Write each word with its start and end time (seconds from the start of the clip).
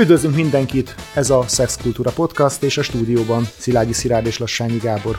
Üdvözlünk 0.00 0.34
mindenkit! 0.34 0.94
Ez 1.14 1.30
a 1.30 1.44
Szexkultúra 1.46 2.10
Podcast 2.10 2.62
és 2.62 2.78
a 2.78 2.82
stúdióban 2.82 3.48
Szilágyi 3.58 3.92
Szilárd 3.92 4.26
és 4.26 4.38
Lassányi 4.38 4.78
Gábor. 4.78 5.18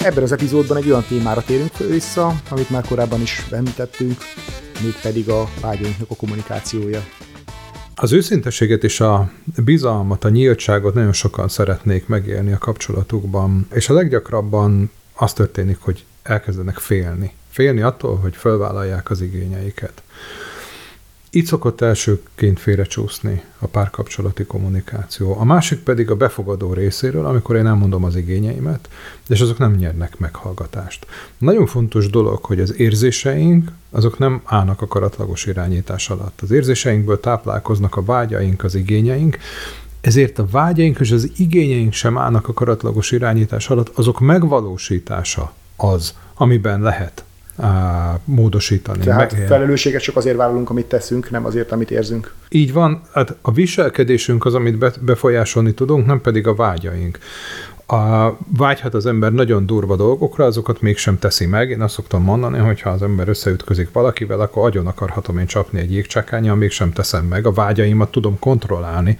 Ebben 0.00 0.22
az 0.22 0.32
epizódban 0.32 0.76
egy 0.76 0.90
olyan 0.90 1.04
témára 1.08 1.42
térünk 1.42 1.76
vissza, 1.76 2.40
amit 2.50 2.70
már 2.70 2.84
korábban 2.86 3.20
is 3.20 3.46
említettünk, 3.50 4.18
mégpedig 4.82 5.28
a 5.28 5.48
vágyainknak 5.60 6.10
a 6.10 6.16
kommunikációja. 6.16 7.04
Az 7.94 8.12
őszinteséget 8.12 8.84
és 8.84 9.00
a 9.00 9.30
bizalmat, 9.64 10.24
a 10.24 10.28
nyíltságot 10.28 10.94
nagyon 10.94 11.12
sokan 11.12 11.48
szeretnék 11.48 12.06
megélni 12.06 12.52
a 12.52 12.58
kapcsolatukban, 12.58 13.68
és 13.72 13.88
a 13.88 13.94
leggyakrabban 13.94 14.90
az 15.14 15.32
történik, 15.32 15.78
hogy 15.80 16.04
elkezdenek 16.22 16.76
félni. 16.76 17.32
Félni 17.50 17.80
attól, 17.80 18.16
hogy 18.16 18.36
felvállalják 18.36 19.10
az 19.10 19.20
igényeiket. 19.20 20.02
Itt 21.34 21.46
szokott 21.46 21.80
elsőként 21.80 22.60
félrecsúszni 22.60 23.42
a 23.58 23.66
párkapcsolati 23.66 24.44
kommunikáció. 24.44 25.38
A 25.38 25.44
másik 25.44 25.78
pedig 25.78 26.10
a 26.10 26.16
befogadó 26.16 26.72
részéről, 26.72 27.26
amikor 27.26 27.56
én 27.56 27.66
elmondom 27.66 28.04
az 28.04 28.16
igényeimet, 28.16 28.88
és 29.28 29.40
azok 29.40 29.58
nem 29.58 29.72
nyernek 29.72 30.18
meghallgatást. 30.18 31.06
Nagyon 31.38 31.66
fontos 31.66 32.10
dolog, 32.10 32.44
hogy 32.44 32.60
az 32.60 32.74
érzéseink, 32.78 33.70
azok 33.90 34.18
nem 34.18 34.40
állnak 34.44 34.82
a 34.82 34.86
karatlagos 34.86 35.46
irányítás 35.46 36.10
alatt. 36.10 36.40
Az 36.40 36.50
érzéseinkből 36.50 37.20
táplálkoznak 37.20 37.96
a 37.96 38.04
vágyaink, 38.04 38.64
az 38.64 38.74
igényeink, 38.74 39.38
ezért 40.00 40.38
a 40.38 40.46
vágyaink 40.50 41.00
és 41.00 41.10
az 41.10 41.30
igényeink 41.36 41.92
sem 41.92 42.18
állnak 42.18 42.48
a 42.48 42.52
karatlagos 42.52 43.10
irányítás 43.10 43.70
alatt, 43.70 43.88
azok 43.88 44.20
megvalósítása 44.20 45.52
az, 45.76 46.14
amiben 46.34 46.80
lehet 46.80 47.24
módosítani. 48.24 48.98
Tehát 48.98 49.32
meg... 49.32 49.46
felelősséget 49.46 50.02
csak 50.02 50.16
azért 50.16 50.36
vállalunk, 50.36 50.70
amit 50.70 50.86
teszünk, 50.86 51.30
nem 51.30 51.44
azért, 51.44 51.72
amit 51.72 51.90
érzünk. 51.90 52.34
Így 52.48 52.72
van, 52.72 53.00
hát 53.12 53.34
a 53.42 53.52
viselkedésünk 53.52 54.44
az, 54.44 54.54
amit 54.54 55.00
befolyásolni 55.04 55.72
tudunk, 55.72 56.06
nem 56.06 56.20
pedig 56.20 56.46
a 56.46 56.54
vágyaink. 56.54 57.18
A, 57.86 58.36
vágyhat 58.56 58.94
az 58.94 59.06
ember 59.06 59.32
nagyon 59.32 59.66
durva 59.66 59.96
dolgokra, 59.96 60.44
azokat 60.44 60.80
mégsem 60.80 61.18
teszi 61.18 61.46
meg. 61.46 61.70
Én 61.70 61.80
azt 61.80 61.94
szoktam 61.94 62.22
mondani, 62.22 62.58
hogy 62.58 62.80
ha 62.80 62.90
az 62.90 63.02
ember 63.02 63.28
összeütközik 63.28 63.92
valakivel, 63.92 64.40
akkor 64.40 64.66
agyon 64.66 64.86
akarhatom 64.86 65.38
én 65.38 65.46
csapni 65.46 65.80
egy 65.80 65.92
jégcsákányjal, 65.92 66.56
mégsem 66.56 66.92
teszem 66.92 67.24
meg. 67.24 67.46
A 67.46 67.52
vágyaimat 67.52 68.10
tudom 68.10 68.38
kontrollálni, 68.38 69.18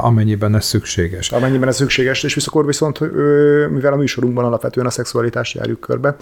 amennyiben 0.00 0.54
ez 0.54 0.64
szükséges. 0.64 1.32
Amennyiben 1.32 1.68
ez 1.68 1.76
szükséges, 1.76 2.22
és 2.22 2.34
visszakor 2.34 2.66
viszont, 2.66 3.00
mivel 3.70 3.92
a 3.92 3.96
műsorunkban 3.96 4.44
alapvetően 4.44 4.86
a 4.86 4.90
szexualitást 4.90 5.54
járjuk 5.54 5.80
körbe, 5.80 6.16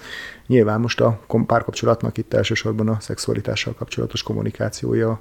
nyilván 0.47 0.80
most 0.80 1.00
a 1.00 1.20
párkapcsolatnak 1.47 2.19
itt 2.19 2.34
elsősorban 2.34 2.89
a 2.89 2.97
szexualitással 3.00 3.74
kapcsolatos 3.74 4.22
kommunikációja 4.22 5.20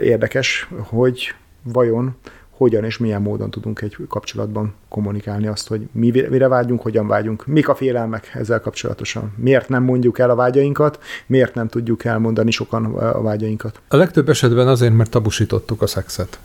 érdekes, 0.00 0.68
hogy 0.90 1.34
vajon 1.62 2.16
hogyan 2.56 2.84
és 2.84 2.98
milyen 2.98 3.22
módon 3.22 3.50
tudunk 3.50 3.80
egy 3.80 3.96
kapcsolatban 4.08 4.74
kommunikálni 4.88 5.46
azt, 5.46 5.68
hogy 5.68 5.88
mi, 5.92 6.10
mire 6.10 6.48
vágyunk, 6.48 6.82
hogyan 6.82 7.06
vágyunk, 7.06 7.46
mik 7.46 7.68
a 7.68 7.74
félelmek 7.74 8.30
ezzel 8.34 8.60
kapcsolatosan, 8.60 9.32
miért 9.36 9.68
nem 9.68 9.82
mondjuk 9.82 10.18
el 10.18 10.30
a 10.30 10.34
vágyainkat, 10.34 10.98
miért 11.26 11.54
nem 11.54 11.68
tudjuk 11.68 12.04
elmondani 12.04 12.50
sokan 12.50 12.84
a 12.94 13.22
vágyainkat. 13.22 13.80
A 13.88 13.96
legtöbb 13.96 14.28
esetben 14.28 14.68
azért, 14.68 14.94
mert 14.94 15.10
tabusítottuk 15.10 15.82
a 15.82 15.86
szexet. 15.86 16.38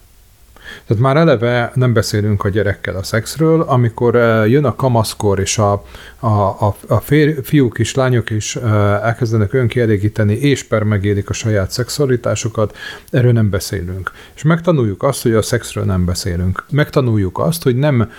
Tehát 0.88 1.03
már 1.03 1.17
eleve 1.17 1.72
nem 1.73 1.94
beszélünk 1.94 2.44
a 2.44 2.50
gyerekkel 2.50 2.95
a 2.95 3.03
szexről, 3.03 3.62
amikor 3.62 4.16
eh, 4.16 4.50
jön 4.50 4.66
a 4.66 4.75
kamaszkor, 4.75 5.39
és 5.39 5.58
a, 5.58 5.84
a, 6.20 6.28
a, 6.28 6.75
a 6.88 7.00
fiúk 7.44 7.80
és 7.80 7.95
lányok 7.95 8.30
is 8.30 8.56
eh, 8.56 8.64
elkezdenek 9.06 9.53
önkielégíteni, 9.53 10.34
és 10.34 10.64
per 10.64 10.84
megélik 10.84 11.30
a 11.30 11.34
saját 11.34 11.72
szexualitásukat, 11.72 12.78
erről 13.09 13.31
nem 13.31 13.50
beszélünk. 13.50 14.12
És 14.36 14.44
megtanuljuk 14.44 15.03
azt, 15.03 15.22
hogy 15.22 15.34
a 15.34 15.42
szexről 15.42 15.84
nem 15.84 16.06
beszélünk. 16.06 16.66
Megtanuljuk 16.72 17.40
azt, 17.40 17.64
hogy 17.64 17.75
nem 17.75 18.12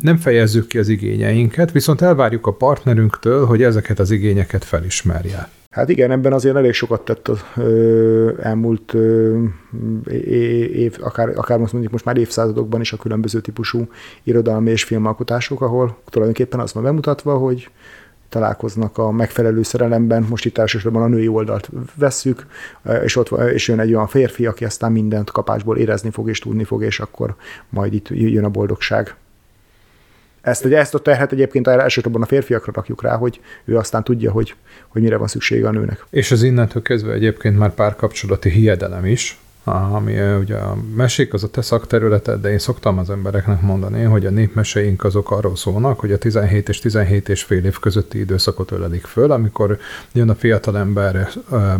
nem 0.00 0.16
fejezzük 0.16 0.66
ki 0.66 0.78
az 0.78 0.88
igényeinket, 0.88 1.72
viszont 1.72 2.00
elvárjuk 2.00 2.46
a 2.46 2.52
partnerünktől, 2.52 3.46
hogy 3.46 3.62
ezeket 3.62 3.98
az 3.98 4.10
igényeket 4.10 4.64
felismerje. 4.64 5.48
Hát 5.78 5.88
igen, 5.88 6.10
ebben 6.10 6.32
azért 6.32 6.56
elég 6.56 6.72
sokat 6.72 7.04
tett 7.04 7.28
az 7.28 7.44
elmúlt 8.42 8.94
év, 10.72 10.96
akár, 11.00 11.32
akár 11.36 11.58
most 11.58 11.72
mondjuk 11.72 11.92
most 11.92 12.04
már 12.04 12.16
évszázadokban 12.16 12.80
is 12.80 12.92
a 12.92 12.96
különböző 12.96 13.40
típusú 13.40 13.88
irodalmi 14.22 14.70
és 14.70 14.84
filmalkotások, 14.84 15.60
ahol 15.60 15.98
tulajdonképpen 16.04 16.60
az 16.60 16.72
van 16.72 16.82
bemutatva, 16.82 17.36
hogy 17.36 17.70
találkoznak 18.28 18.98
a 18.98 19.10
megfelelő 19.10 19.62
szerelemben, 19.62 20.26
most 20.28 20.44
itt 20.44 20.58
elsősorban 20.58 21.02
a 21.02 21.06
női 21.06 21.28
oldalt 21.28 21.70
vesszük, 21.94 22.46
és 23.02 23.16
ott 23.16 23.30
és 23.52 23.68
jön 23.68 23.80
egy 23.80 23.94
olyan 23.94 24.06
férfi, 24.06 24.46
aki 24.46 24.64
aztán 24.64 24.92
mindent 24.92 25.30
kapásból 25.30 25.76
érezni 25.76 26.10
fog 26.10 26.28
és 26.28 26.38
tudni 26.38 26.64
fog, 26.64 26.82
és 26.82 27.00
akkor 27.00 27.34
majd 27.68 27.94
itt 27.94 28.08
jön 28.08 28.44
a 28.44 28.48
boldogság. 28.48 29.16
Ezt, 30.48 30.64
ugye 30.64 30.78
ezt 30.78 30.94
a 30.94 30.98
terhet 30.98 31.32
egyébként 31.32 31.66
elsősorban 31.66 32.22
a 32.22 32.26
férfiakra 32.26 32.72
rakjuk 32.74 33.02
rá, 33.02 33.16
hogy 33.16 33.40
ő 33.64 33.76
aztán 33.76 34.04
tudja, 34.04 34.30
hogy, 34.30 34.54
hogy 34.88 35.02
mire 35.02 35.16
van 35.16 35.26
szüksége 35.26 35.68
a 35.68 35.70
nőnek. 35.70 36.04
És 36.10 36.30
az 36.30 36.42
innentől 36.42 36.82
kezdve 36.82 37.12
egyébként 37.12 37.58
már 37.58 37.74
párkapcsolati 37.74 38.50
hiedelem 38.50 39.06
is, 39.06 39.38
ami 39.68 40.36
ugye 40.40 40.56
a 40.56 40.76
mesék 40.96 41.32
az 41.32 41.42
a 41.44 41.48
te 41.48 41.62
szakterületed, 41.62 42.40
de 42.40 42.50
én 42.50 42.58
szoktam 42.58 42.98
az 42.98 43.10
embereknek 43.10 43.60
mondani, 43.60 44.02
hogy 44.02 44.26
a 44.26 44.30
népmeseink 44.30 45.04
azok 45.04 45.30
arról 45.30 45.56
szólnak, 45.56 46.00
hogy 46.00 46.12
a 46.12 46.18
17 46.18 46.68
és 46.68 46.78
17 46.78 47.28
és 47.28 47.42
fél 47.42 47.64
év 47.64 47.78
közötti 47.78 48.18
időszakot 48.18 48.70
ölelik 48.70 49.04
föl, 49.04 49.30
amikor 49.30 49.78
jön 50.12 50.30
a 50.30 50.34
fiatal 50.34 50.78
ember, 50.78 51.28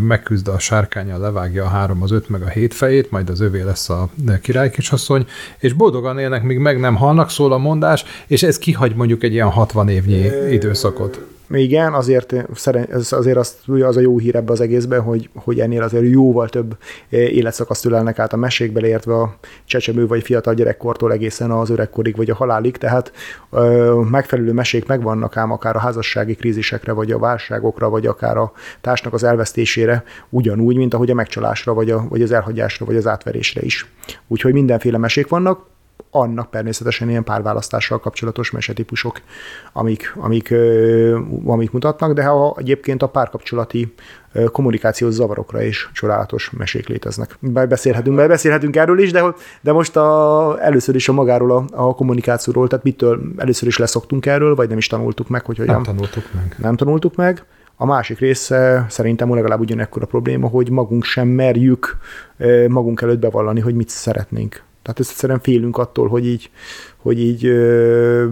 megküzd 0.01 0.49
a 0.49 0.59
sárkánya, 0.59 1.19
levágja 1.19 1.65
a 1.65 1.69
három, 1.69 2.03
az 2.03 2.11
öt 2.11 2.29
meg 2.29 2.43
a 2.43 2.49
hét 2.49 2.75
fejét, 2.75 3.11
majd 3.11 3.31
az 3.31 3.41
övé 3.41 3.61
lesz 3.61 3.89
a 3.89 4.09
királykisasszony, 4.43 5.27
és 5.59 5.73
boldogan 5.73 6.19
élnek, 6.19 6.43
míg 6.43 6.59
meg 6.59 6.81
nem 6.81 6.97
halnak, 6.97 7.31
szól 7.31 7.53
a 7.53 7.59
mondás, 7.59 8.05
és 8.27 8.43
ez 8.43 8.59
kihagy 8.59 8.95
mondjuk 8.95 9.23
egy 9.23 9.33
ilyen 9.33 9.51
60 9.51 9.89
évnyi 9.89 10.31
időszakot. 10.51 11.38
Igen, 11.51 11.93
azért, 11.93 12.35
azért 13.11 13.37
azt, 13.37 13.69
az 13.69 13.97
a 13.97 14.01
jó 14.01 14.19
hír 14.19 14.37
ebbe 14.37 14.53
az 14.53 14.61
egészben, 14.61 15.01
hogy, 15.01 15.31
hogy 15.35 15.61
ennél 15.61 15.83
azért 15.83 16.11
jóval 16.11 16.49
több 16.49 16.77
eh, 17.09 17.19
életszakaszt 17.19 17.85
ülelnek 17.85 18.19
át 18.19 18.33
a 18.33 18.37
mesékbe, 18.37 18.87
értve 18.87 19.15
a 19.15 19.37
csecsemő 19.65 20.07
vagy 20.07 20.23
fiatal 20.23 20.55
gyerekkortól 20.55 21.13
egészen 21.13 21.51
az 21.51 21.71
öregkorig 21.71 22.17
vagy 22.17 22.31
a 22.31 22.35
halálig, 22.35 22.77
tehát 22.77 23.13
ö, 23.51 23.95
megfelelő 24.11 24.53
mesék 24.53 24.87
megvannak 24.87 25.37
ám 25.37 25.51
akár 25.51 25.77
a 25.77 25.79
házassági 25.79 26.35
krízisekre, 26.35 26.93
vagy 26.93 27.13
a 27.13 27.19
válságokra, 27.19 27.89
vagy 27.89 28.07
akár 28.07 28.37
a 28.37 28.53
társnak 28.81 29.13
az 29.13 29.23
elvesztésére, 29.23 30.05
ugyanúgy, 30.29 30.77
mint 30.77 30.95
ahogy 30.95 31.11
a 31.11 31.15
megcsalásra, 31.15 31.75
vagy, 31.75 31.91
a, 31.91 32.07
vagy 32.09 32.23
az 32.23 32.33
elhagyásra, 32.33 32.87
vagy 32.87 32.97
az 32.97 33.07
átverésre 33.07 33.61
is. 33.63 33.87
Úgyhogy 34.27 34.53
mindenféle 34.53 34.99
mesék 34.99 35.29
vannak, 35.29 35.67
annak 36.11 36.51
természetesen 36.51 37.09
ilyen 37.09 37.25
párválasztással 37.25 38.01
kapcsolatos 38.01 38.51
mesetípusok, 38.51 39.21
amik, 39.73 40.15
amik, 40.17 40.55
amik 41.45 41.71
mutatnak, 41.71 42.13
de 42.13 42.25
ha 42.25 42.55
egyébként 42.59 43.03
a 43.03 43.09
párkapcsolati 43.09 43.95
kommunikációs 44.53 45.13
zavarokra 45.13 45.63
is 45.63 45.91
csodálatos 45.93 46.51
mesék 46.51 46.89
léteznek. 46.89 47.37
Beszélhetünk, 47.41 48.17
beszélhetünk 48.17 48.77
erről 48.77 48.99
is, 48.99 49.13
de, 49.13 49.35
de 49.61 49.73
most 49.73 49.97
a, 49.97 50.57
először 50.61 50.95
is 50.95 51.09
a 51.09 51.13
magáról 51.13 51.51
a, 51.51 51.65
a 51.87 51.95
kommunikációról, 51.95 52.69
tehát 52.69 52.85
mitől 52.85 53.21
először 53.37 53.69
is 53.69 53.79
leszoktunk 53.79 54.27
erről, 54.27 54.55
vagy 54.55 54.69
nem 54.69 54.79
is 54.79 54.87
tanultuk 54.87 55.29
meg, 55.29 55.45
hogy 55.45 55.57
hogyan. 55.57 55.75
Nem 55.75 55.83
tanultuk 55.83 56.25
meg. 56.35 56.57
Nem 56.59 56.77
tanultuk 56.77 57.15
meg. 57.17 57.45
A 57.81 57.87
másik 57.87 58.19
része 58.19 58.87
szerintem 58.89 59.35
legalább 59.35 59.61
ugyanekkor 59.61 60.03
a 60.03 60.07
probléma, 60.07 60.49
hogy 60.49 60.71
magunk 60.71 61.05
sem 61.05 61.29
merjük 61.29 61.97
magunk 62.69 63.01
előtt 63.01 63.19
bevallani, 63.19 63.61
hogy 63.61 63.75
mit 63.75 63.89
szeretnénk. 63.89 64.63
Tehát 64.89 65.03
ezt 65.03 65.11
egyszerűen 65.11 65.41
félünk 65.41 65.79
attól, 65.79 66.09
hogy 66.09 66.27
így, 66.27 66.51
hogy 66.97 67.21
így 67.21 67.45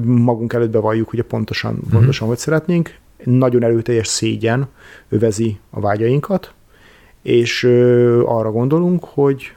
magunk 0.04 0.52
előtt 0.52 0.70
bevalljuk, 0.70 1.08
hogy 1.08 1.22
pontosan, 1.22 1.72
mm-hmm. 1.72 1.90
pontosan 1.90 2.28
hogy 2.28 2.38
szeretnénk. 2.38 2.94
Nagyon 3.24 3.62
erőteljes 3.62 4.06
szégyen 4.06 4.68
övezi 5.08 5.58
a 5.70 5.80
vágyainkat, 5.80 6.54
és 7.22 7.64
arra 8.24 8.50
gondolunk, 8.50 9.04
hogy 9.04 9.52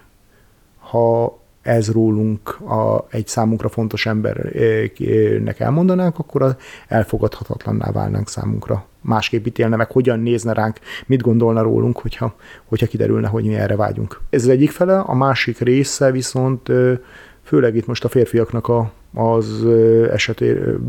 ha 0.80 1.39
ez 1.70 1.92
rólunk 1.92 2.60
a, 2.60 3.06
egy 3.10 3.28
számunkra 3.28 3.70
fontos 3.70 4.06
embernek 4.06 5.60
elmondanánk, 5.60 6.20
akkor 6.20 6.56
elfogadhatatlanná 6.88 7.92
válnánk 7.92 8.30
számunkra. 8.30 8.86
Másképp 9.02 9.46
ítélne 9.46 9.76
meg, 9.76 9.92
hogyan 9.92 10.20
nézne 10.20 10.54
ránk, 10.54 10.80
mit 11.06 11.22
gondolna 11.22 11.62
rólunk, 11.62 12.00
hogyha, 12.00 12.36
hogyha 12.66 12.88
kiderülne, 12.88 13.28
hogy 13.28 13.44
mi 13.44 13.56
erre 13.56 13.76
vágyunk. 13.76 14.20
Ez 14.30 14.44
az 14.44 14.50
egyik 14.50 14.72
fele, 14.72 15.00
a 15.00 15.14
másik 15.14 15.60
része 15.60 16.12
viszont 16.12 16.72
főleg 17.44 17.76
itt 17.76 17.88
most 17.88 18.04
a 18.04 18.10
férfiaknak 18.10 18.68
a, 18.68 18.92
az 19.14 19.66
esetéről 20.12 20.80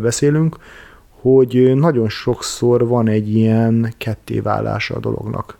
beszélünk, 0.00 0.56
hogy 1.20 1.72
nagyon 1.74 2.08
sokszor 2.08 2.86
van 2.86 3.08
egy 3.08 3.34
ilyen 3.34 3.94
kettéválása 3.98 4.94
a 4.94 5.00
dolognak. 5.00 5.58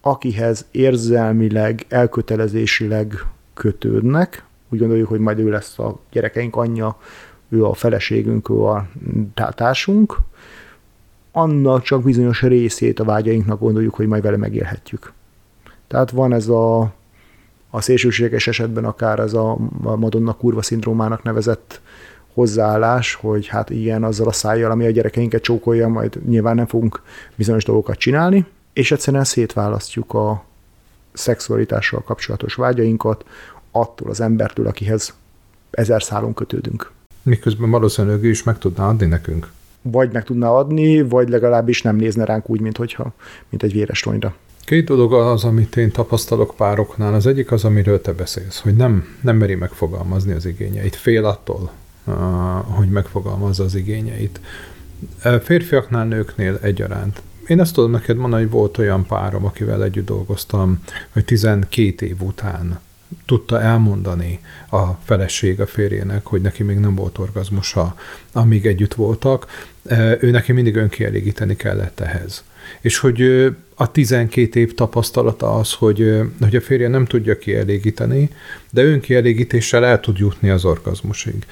Akihez 0.00 0.66
érzelmileg, 0.70 1.84
elkötelezésileg 1.88 3.14
kötődnek, 3.58 4.44
úgy 4.68 4.78
gondoljuk, 4.78 5.08
hogy 5.08 5.20
majd 5.20 5.38
ő 5.38 5.50
lesz 5.50 5.78
a 5.78 5.98
gyerekeink 6.10 6.56
anyja, 6.56 6.98
ő 7.48 7.64
a 7.64 7.74
feleségünk, 7.74 8.50
ő 8.50 8.62
a 8.62 8.88
társunk, 9.34 10.16
annak 11.32 11.82
csak 11.82 12.02
bizonyos 12.02 12.42
részét 12.42 13.00
a 13.00 13.04
vágyainknak 13.04 13.60
gondoljuk, 13.60 13.94
hogy 13.94 14.06
majd 14.06 14.22
vele 14.22 14.36
megélhetjük. 14.36 15.12
Tehát 15.86 16.10
van 16.10 16.32
ez 16.32 16.48
a 16.48 16.92
a 17.70 17.80
szélsőséges 17.80 18.46
esetben 18.46 18.84
akár 18.84 19.18
ez 19.18 19.34
a 19.34 19.56
Madonna 19.80 20.32
kurva 20.32 20.62
szindrómának 20.62 21.22
nevezett 21.22 21.80
hozzáállás, 22.34 23.14
hogy 23.14 23.46
hát 23.46 23.70
igen, 23.70 24.04
azzal 24.04 24.26
a 24.28 24.32
szájjal, 24.32 24.70
ami 24.70 24.86
a 24.86 24.90
gyerekeinket 24.90 25.42
csókolja, 25.42 25.88
majd 25.88 26.18
nyilván 26.26 26.54
nem 26.54 26.66
fogunk 26.66 27.02
bizonyos 27.34 27.64
dolgokat 27.64 27.98
csinálni, 27.98 28.46
és 28.72 28.92
egyszerűen 28.92 29.24
szétválasztjuk 29.24 30.14
a 30.14 30.44
szexualitással 31.12 32.02
kapcsolatos 32.02 32.54
vágyainkat 32.54 33.24
attól 33.70 34.10
az 34.10 34.20
embertől, 34.20 34.66
akihez 34.66 35.14
ezer 35.70 36.02
szálon 36.02 36.34
kötődünk. 36.34 36.90
Miközben 37.22 37.70
valószínűleg 37.70 38.24
ő 38.24 38.28
is 38.28 38.42
meg 38.42 38.58
tudná 38.58 38.88
adni 38.88 39.06
nekünk. 39.06 39.50
Vagy 39.82 40.12
meg 40.12 40.24
tudná 40.24 40.48
adni, 40.48 41.02
vagy 41.02 41.28
legalábbis 41.28 41.82
nem 41.82 41.96
nézne 41.96 42.24
ránk 42.24 42.50
úgy, 42.50 42.60
mint, 42.60 42.76
hogyha, 42.76 43.12
mint 43.48 43.62
egy 43.62 43.72
véres 43.72 44.00
tonyra. 44.00 44.34
Két 44.64 44.84
dolog 44.84 45.12
az, 45.12 45.44
amit 45.44 45.76
én 45.76 45.90
tapasztalok 45.90 46.54
pároknál. 46.56 47.14
Az 47.14 47.26
egyik 47.26 47.52
az, 47.52 47.64
amiről 47.64 48.00
te 48.00 48.12
beszélsz, 48.12 48.60
hogy 48.60 48.76
nem, 48.76 49.04
nem 49.22 49.36
meri 49.36 49.54
megfogalmazni 49.54 50.32
az 50.32 50.46
igényeit. 50.46 50.96
Fél 50.96 51.24
attól, 51.24 51.70
hogy 52.68 52.88
megfogalmazza 52.88 53.64
az 53.64 53.74
igényeit. 53.74 54.40
Férfiaknál, 55.42 56.06
nőknél 56.06 56.58
egyaránt. 56.62 57.22
Én 57.48 57.60
azt 57.60 57.74
tudom 57.74 57.90
neked 57.90 58.16
mondani, 58.16 58.42
hogy 58.42 58.52
volt 58.52 58.78
olyan 58.78 59.06
párom, 59.06 59.44
akivel 59.44 59.84
együtt 59.84 60.06
dolgoztam, 60.06 60.82
hogy 61.12 61.24
12 61.24 62.06
év 62.06 62.22
után 62.22 62.80
tudta 63.26 63.60
elmondani 63.60 64.40
a 64.70 64.86
feleség 65.04 65.60
a 65.60 65.66
férjének, 65.66 66.26
hogy 66.26 66.40
neki 66.40 66.62
még 66.62 66.78
nem 66.78 66.94
volt 66.94 67.18
orgazmusa, 67.18 67.94
amíg 68.32 68.66
együtt 68.66 68.94
voltak, 68.94 69.46
ő 70.20 70.30
neki 70.30 70.52
mindig 70.52 70.76
önkielégíteni 70.76 71.56
kellett 71.56 72.00
ehhez. 72.00 72.44
És 72.80 72.98
hogy 72.98 73.22
a 73.74 73.90
12 73.90 74.60
év 74.60 74.74
tapasztalata 74.74 75.54
az, 75.54 75.72
hogy, 75.72 76.20
hogy 76.40 76.56
a 76.56 76.60
férje 76.60 76.88
nem 76.88 77.04
tudja 77.04 77.38
kielégíteni, 77.38 78.30
de 78.70 78.82
önkielégítéssel 78.82 79.84
el 79.84 80.00
tud 80.00 80.18
jutni 80.18 80.48
az 80.48 80.64
orgazmusig. 80.64 81.46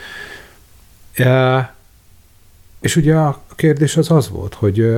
És 2.81 2.97
ugye 2.97 3.15
a 3.15 3.45
kérdés 3.55 3.97
az 3.97 4.11
az 4.11 4.29
volt, 4.29 4.55
hogy 4.55 4.91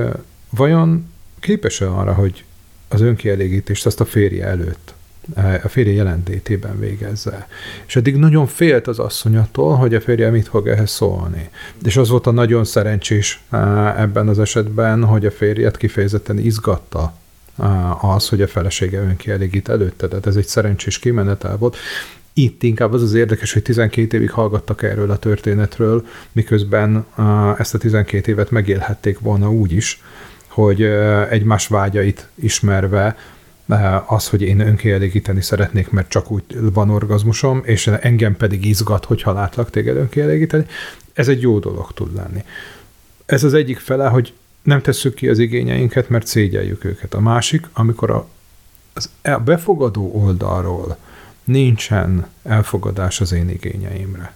vajon 0.49 1.11
képes-e 1.39 1.89
arra, 1.89 2.13
hogy 2.13 2.43
az 2.87 3.01
önkielégítést 3.01 3.85
azt 3.85 3.99
a 3.99 4.05
férje 4.05 4.45
előtt 4.45 4.93
a 5.63 5.67
férje 5.67 5.93
jelentétében 5.93 6.79
végezze. 6.79 7.47
És 7.85 7.95
eddig 7.95 8.15
nagyon 8.15 8.47
félt 8.47 8.87
az 8.87 8.99
asszonyattól, 8.99 9.75
hogy 9.75 9.95
a 9.95 10.01
férje 10.01 10.29
mit 10.29 10.47
fog 10.47 10.67
ehhez 10.67 10.91
szólni. 10.91 11.49
És 11.83 11.97
az 11.97 12.09
volt 12.09 12.27
a 12.27 12.31
nagyon 12.31 12.63
szerencsés 12.63 13.41
ebben 13.97 14.27
az 14.27 14.39
esetben, 14.39 15.03
hogy 15.03 15.25
a 15.25 15.31
férjet 15.31 15.77
kifejezetten 15.77 16.37
izgatta 16.37 17.13
az, 18.01 18.29
hogy 18.29 18.41
a 18.41 18.47
felesége 18.47 18.99
önkielégít 18.99 19.69
előtte. 19.69 20.07
Tehát 20.07 20.27
ez 20.27 20.35
egy 20.35 20.47
szerencsés 20.47 20.99
kimenetel 20.99 21.57
volt. 21.57 21.77
Itt 22.33 22.63
inkább 22.63 22.93
az 22.93 23.01
az 23.01 23.13
érdekes, 23.13 23.53
hogy 23.53 23.63
12 23.63 24.17
évig 24.17 24.31
hallgattak 24.31 24.83
erről 24.83 25.11
a 25.11 25.17
történetről, 25.17 26.05
miközben 26.31 27.05
ezt 27.57 27.73
a 27.73 27.77
12 27.77 28.31
évet 28.31 28.51
megélhették 28.51 29.19
volna 29.19 29.51
úgy 29.51 29.71
is, 29.71 30.01
hogy 30.59 30.83
egymás 31.29 31.67
vágyait 31.67 32.27
ismerve 32.35 33.17
az, 34.05 34.27
hogy 34.27 34.41
én 34.41 34.59
önkielégíteni 34.59 35.41
szeretnék, 35.41 35.89
mert 35.89 36.09
csak 36.09 36.31
úgy 36.31 36.43
van 36.73 36.89
orgazmusom, 36.89 37.61
és 37.65 37.87
engem 37.87 38.37
pedig 38.37 38.65
izgat, 38.65 39.05
hogyha 39.05 39.33
látlak 39.33 39.69
téged 39.69 39.95
önkielégíteni, 39.95 40.65
ez 41.13 41.27
egy 41.27 41.41
jó 41.41 41.59
dolog 41.59 41.91
tud 41.93 42.15
lenni. 42.15 42.43
Ez 43.25 43.43
az 43.43 43.53
egyik 43.53 43.79
fele, 43.79 44.07
hogy 44.07 44.33
nem 44.63 44.81
tesszük 44.81 45.13
ki 45.13 45.29
az 45.29 45.39
igényeinket, 45.39 46.09
mert 46.09 46.27
szégyeljük 46.27 46.83
őket. 46.83 47.13
A 47.13 47.19
másik, 47.19 47.67
amikor 47.73 48.11
a, 48.11 48.27
az, 48.93 49.09
a 49.21 49.37
befogadó 49.37 50.11
oldalról 50.13 50.97
nincsen 51.43 52.27
elfogadás 52.43 53.21
az 53.21 53.31
én 53.31 53.49
igényeimre. 53.49 54.33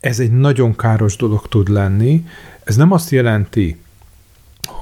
Ez 0.00 0.18
egy 0.18 0.32
nagyon 0.32 0.76
káros 0.76 1.16
dolog 1.16 1.48
tud 1.48 1.68
lenni. 1.68 2.26
Ez 2.64 2.76
nem 2.76 2.92
azt 2.92 3.10
jelenti, 3.10 3.83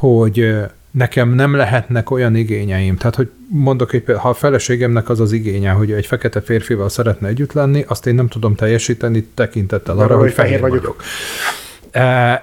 hogy 0.03 0.55
nekem 0.91 1.35
nem 1.35 1.55
lehetnek 1.55 2.11
olyan 2.11 2.35
igényeim. 2.35 2.97
Tehát, 2.97 3.15
hogy 3.15 3.31
mondok 3.49 3.91
hogy 3.91 4.05
ha 4.19 4.29
a 4.29 4.35
feleségemnek 4.35 5.09
az 5.09 5.21
az 5.21 5.33
igénye, 5.33 5.71
hogy 5.71 5.93
egy 5.93 6.07
fekete 6.07 6.41
férfival 6.41 6.89
szeretne 6.89 7.29
együtt 7.29 7.53
lenni, 7.53 7.85
azt 7.89 8.07
én 8.07 8.15
nem 8.15 8.29
tudom 8.29 8.55
teljesíteni 8.55 9.27
tekintettel 9.35 9.99
arra, 9.99 10.19
hogy 10.19 10.33
fehér 10.33 10.61
vagyok. 10.61 10.81
vagyok. 10.81 11.03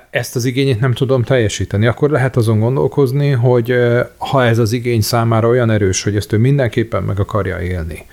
Ezt 0.10 0.36
az 0.36 0.46
igényét 0.46 0.80
nem 0.80 0.94
tudom 0.94 1.24
teljesíteni, 1.24 1.88
akkor 1.88 2.10
lehet 2.10 2.36
azon 2.36 2.60
gondolkozni, 2.60 3.30
hogy 3.30 3.74
ha 4.18 4.46
ez 4.46 4.58
az 4.58 4.72
igény 4.72 5.02
számára 5.02 5.48
olyan 5.48 5.70
erős, 5.70 6.04
hogy 6.04 6.16
ezt 6.16 6.34
ő 6.34 6.38
mindenképpen 6.38 7.04
meg 7.04 7.20
akarja 7.20 7.60
élni, 7.60 8.06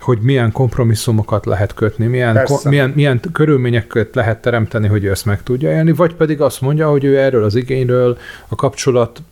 hogy 0.00 0.18
milyen 0.22 0.52
kompromisszumokat 0.52 1.46
lehet 1.46 1.74
kötni, 1.74 2.06
milyen, 2.06 2.44
ko, 2.44 2.58
milyen, 2.68 2.92
milyen 2.94 3.20
körülményeket 3.32 4.14
lehet 4.14 4.42
teremteni, 4.42 4.88
hogy 4.88 5.04
ő 5.04 5.10
ezt 5.10 5.24
meg 5.24 5.42
tudja 5.42 5.70
élni, 5.70 5.92
vagy 5.92 6.14
pedig 6.14 6.40
azt 6.40 6.60
mondja, 6.60 6.90
hogy 6.90 7.04
ő 7.04 7.18
erről 7.18 7.44
az 7.44 7.54
igényről 7.54 8.18
a 8.48 8.54
kapcsolat 8.54 9.22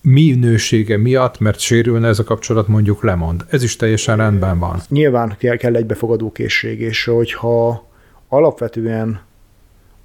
minősége 0.00 0.96
miatt, 0.96 1.38
mert 1.38 1.58
sérülne 1.58 2.08
ez 2.08 2.18
a 2.18 2.24
kapcsolat, 2.24 2.68
mondjuk 2.68 3.02
lemond. 3.02 3.44
Ez 3.50 3.62
is 3.62 3.76
teljesen 3.76 4.16
rendben 4.16 4.58
van. 4.58 4.80
Nyilván 4.88 5.36
kell 5.38 5.74
egy 5.74 5.86
befogadó 5.86 6.32
készség, 6.32 6.80
és 6.80 7.04
hogyha 7.04 7.88
alapvetően 8.28 9.20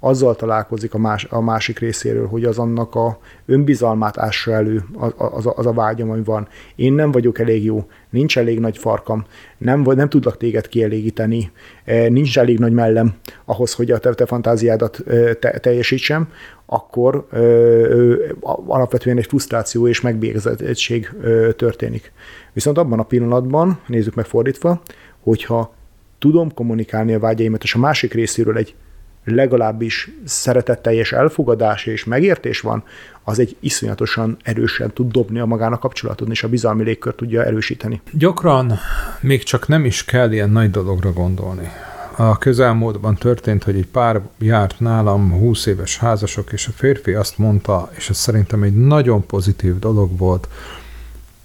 azzal 0.04 0.36
találkozik 0.36 0.94
a, 0.94 0.98
más, 0.98 1.26
a 1.30 1.40
másik 1.40 1.78
részéről, 1.78 2.26
hogy 2.26 2.44
az 2.44 2.58
annak 2.58 2.94
a 2.94 3.18
önbizalmát 3.46 4.18
ássa 4.18 4.52
elő, 4.52 4.84
az, 4.98 5.12
az, 5.16 5.52
az 5.56 5.66
a 5.66 5.72
vágyam, 5.72 6.10
ami 6.10 6.22
van. 6.24 6.48
Én 6.74 6.92
nem 6.92 7.10
vagyok 7.10 7.38
elég 7.38 7.64
jó, 7.64 7.86
nincs 8.10 8.38
elég 8.38 8.60
nagy 8.60 8.78
farkam, 8.78 9.24
nem, 9.58 9.80
nem 9.80 10.08
tudlak 10.08 10.36
téged 10.36 10.68
kielégíteni, 10.68 11.50
e, 11.84 12.08
nincs 12.08 12.38
elég 12.38 12.58
nagy 12.58 12.72
mellem 12.72 13.14
ahhoz, 13.44 13.74
hogy 13.74 13.90
a 13.90 13.98
te, 13.98 14.14
te 14.14 14.26
fantáziádat 14.26 15.00
e, 15.06 15.34
te, 15.34 15.50
teljesítsem, 15.50 16.28
akkor 16.66 17.26
ö, 17.30 17.38
ö, 17.38 18.26
alapvetően 18.66 19.18
egy 19.18 19.26
frusztráció 19.26 19.88
és 19.88 20.00
megbégezettség 20.00 21.10
történik. 21.56 22.12
Viszont 22.52 22.78
abban 22.78 22.98
a 22.98 23.02
pillanatban, 23.02 23.80
nézzük 23.86 24.14
meg 24.14 24.24
fordítva, 24.24 24.82
hogyha 25.20 25.74
tudom 26.18 26.54
kommunikálni 26.54 27.14
a 27.14 27.18
vágyaimat, 27.18 27.62
és 27.62 27.74
a 27.74 27.78
másik 27.78 28.14
részéről 28.14 28.56
egy 28.56 28.74
legalábbis 29.24 30.10
szeretetteljes 30.24 31.12
elfogadás 31.12 31.86
és 31.86 32.04
megértés 32.04 32.60
van, 32.60 32.84
az 33.24 33.38
egy 33.38 33.56
iszonyatosan 33.60 34.36
erősen 34.42 34.92
tud 34.92 35.10
dobni 35.10 35.38
a 35.38 35.46
magának 35.46 35.80
kapcsolatot, 35.80 36.28
és 36.28 36.42
a 36.42 36.48
bizalmi 36.48 36.82
légkört 36.82 37.16
tudja 37.16 37.44
erősíteni. 37.44 38.00
Gyakran 38.12 38.78
még 39.20 39.42
csak 39.42 39.68
nem 39.68 39.84
is 39.84 40.04
kell 40.04 40.32
ilyen 40.32 40.50
nagy 40.50 40.70
dologra 40.70 41.12
gondolni. 41.12 41.68
A 42.16 42.38
közelmódban 42.38 43.14
történt, 43.14 43.62
hogy 43.62 43.76
egy 43.76 43.86
pár 43.86 44.20
járt 44.38 44.80
nálam 44.80 45.32
20 45.32 45.66
éves 45.66 45.98
házasok, 45.98 46.52
és 46.52 46.66
a 46.66 46.70
férfi 46.74 47.12
azt 47.12 47.38
mondta, 47.38 47.90
és 47.96 48.10
ez 48.10 48.16
szerintem 48.16 48.62
egy 48.62 48.74
nagyon 48.74 49.26
pozitív 49.26 49.78
dolog 49.78 50.18
volt, 50.18 50.48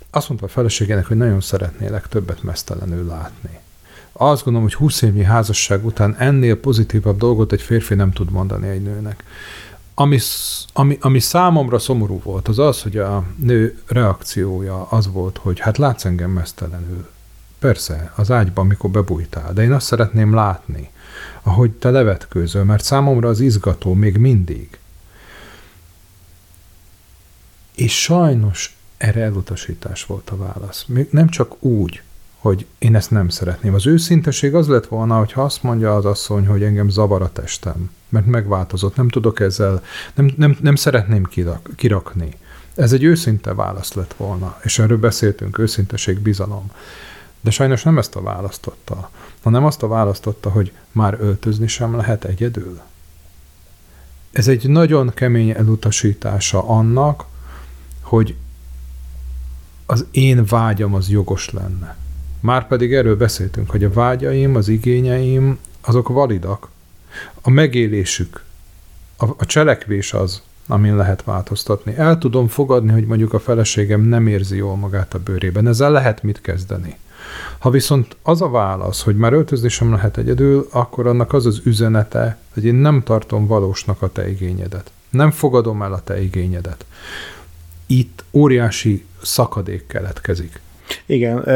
azt 0.10 0.28
mondta 0.30 0.46
a 0.46 0.50
feleségének, 0.50 1.06
hogy 1.06 1.18
nagyon 1.18 1.42
szeretnélek 1.42 2.08
többet 2.08 2.44
mesztelenül 2.44 3.06
látni. 3.06 3.60
Azt 4.20 4.44
gondolom, 4.44 4.68
hogy 4.68 4.78
20 4.78 5.02
évnyi 5.02 5.24
házasság 5.24 5.86
után 5.86 6.16
ennél 6.16 6.60
pozitívabb 6.60 7.18
dolgot 7.18 7.52
egy 7.52 7.62
férfi 7.62 7.94
nem 7.94 8.12
tud 8.12 8.32
mondani 8.32 8.68
egy 8.68 8.82
nőnek. 8.82 9.24
Ami, 9.94 10.20
ami, 10.74 10.98
ami 11.02 11.20
számomra 11.20 11.80
szomorú 11.80 12.22
volt, 12.24 12.48
az 12.48 12.60
az, 12.60 12.82
hogy 12.82 12.98
a 12.98 13.24
nő 13.36 13.80
reakciója 13.86 14.88
az 14.90 15.12
volt, 15.12 15.38
hogy 15.38 15.60
hát 15.60 15.78
látsz 15.78 16.06
engem 16.06 16.32
mesztelenül. 16.32 17.10
Persze, 17.60 18.12
az 18.16 18.32
ágyban, 18.32 18.66
amikor 18.66 18.90
bebújtál, 18.90 19.54
de 19.54 19.64
én 19.64 19.72
azt 19.72 19.86
szeretném 19.86 20.34
látni, 20.34 20.90
ahogy 21.42 21.72
te 21.72 21.90
levetkőzöl, 21.90 22.64
mert 22.64 22.84
számomra 22.84 23.30
az 23.30 23.40
izgató 23.40 23.94
még 23.94 24.18
mindig. 24.18 24.78
És 27.76 28.02
sajnos 28.02 28.78
erre 28.98 29.22
elutasítás 29.22 30.06
volt 30.06 30.30
a 30.30 30.38
válasz. 30.38 30.86
Még 30.88 31.08
nem 31.12 31.30
csak 31.30 31.64
úgy, 31.64 32.02
hogy 32.48 32.66
én 32.78 32.96
ezt 32.96 33.12
nem 33.12 33.30
szeretném. 33.30 33.74
Az 33.74 33.88
őszinteség 33.88 34.56
az 34.56 34.68
lett 34.68 34.86
volna, 34.86 35.18
hogyha 35.18 35.42
azt 35.42 35.64
mondja 35.64 35.96
az 35.96 36.06
asszony, 36.06 36.48
hogy 36.48 36.64
engem 36.64 36.90
zavar 36.90 37.22
a 37.22 37.32
testem, 37.32 37.92
mert 38.10 38.26
megváltozott, 38.26 38.96
nem 38.96 39.10
tudok 39.10 39.40
ezzel, 39.40 39.84
nem, 40.14 40.34
nem, 40.38 40.58
nem 40.62 40.76
szeretném 40.76 41.24
kirak, 41.24 41.70
kirakni. 41.76 42.38
Ez 42.76 42.94
egy 42.94 43.04
őszinte 43.04 43.54
válasz 43.54 43.94
lett 43.94 44.14
volna, 44.18 44.60
és 44.64 44.80
erről 44.80 44.98
beszéltünk, 44.98 45.58
őszinteség, 45.58 46.20
bizalom. 46.20 46.72
De 47.42 47.52
sajnos 47.52 47.84
nem 47.84 47.98
ezt 47.98 48.16
a 48.16 48.22
választotta, 48.22 49.10
hanem 49.44 49.66
azt 49.66 49.84
a 49.84 49.88
választotta, 49.88 50.50
hogy 50.50 50.72
már 50.92 51.18
öltözni 51.20 51.68
sem 51.68 51.96
lehet 51.96 52.24
egyedül. 52.24 52.80
Ez 54.32 54.48
egy 54.48 54.70
nagyon 54.70 55.12
kemény 55.14 55.50
elutasítása 55.50 56.68
annak, 56.68 57.26
hogy 58.02 58.36
az 59.86 60.06
én 60.12 60.46
vágyam 60.46 60.94
az 60.94 61.10
jogos 61.10 61.50
lenne. 61.50 61.98
Már 62.40 62.68
pedig 62.68 62.94
erről 62.94 63.18
beszéltünk, 63.18 63.70
hogy 63.70 63.84
a 63.84 63.92
vágyaim, 63.92 64.56
az 64.56 64.68
igényeim, 64.68 65.58
azok 65.82 66.08
validak. 66.08 66.70
A 67.42 67.50
megélésük, 67.50 68.44
a, 69.18 69.26
a 69.38 69.46
cselekvés 69.46 70.14
az, 70.14 70.42
amin 70.68 70.96
lehet 70.96 71.24
változtatni. 71.24 71.96
El 71.96 72.18
tudom 72.18 72.48
fogadni, 72.48 72.92
hogy 72.92 73.06
mondjuk 73.06 73.34
a 73.34 73.40
feleségem 73.40 74.02
nem 74.02 74.28
érzi 74.28 74.56
jól 74.56 74.76
magát 74.76 75.14
a 75.14 75.20
bőrében. 75.20 75.68
Ezzel 75.68 75.92
lehet 75.92 76.24
mit 76.24 76.42
kezdeni. 76.42 76.98
Ha 77.58 77.70
viszont 77.70 78.16
az 78.22 78.42
a 78.42 78.50
válasz, 78.50 79.02
hogy 79.02 79.18
már 79.18 79.34
öltözni 79.34 79.70
sem 79.70 79.92
lehet 79.92 80.18
egyedül, 80.18 80.68
akkor 80.72 81.08
annak 81.08 81.34
az 81.34 81.46
az 81.46 81.62
üzenete, 81.64 82.38
hogy 82.54 82.66
én 82.66 82.76
nem 82.76 83.04
tartom 83.04 83.48
valósnak 83.48 84.02
a 84.02 84.12
te 84.12 84.30
igényedet. 84.30 84.92
Nem 85.10 85.32
fogadom 85.32 85.82
el 85.82 85.94
a 85.94 86.02
te 86.04 86.22
igényedet. 86.22 86.86
Itt 87.86 88.24
óriási 88.32 89.06
szakadék 89.22 89.88
keletkezik. 89.88 90.60
Igen, 91.06 91.48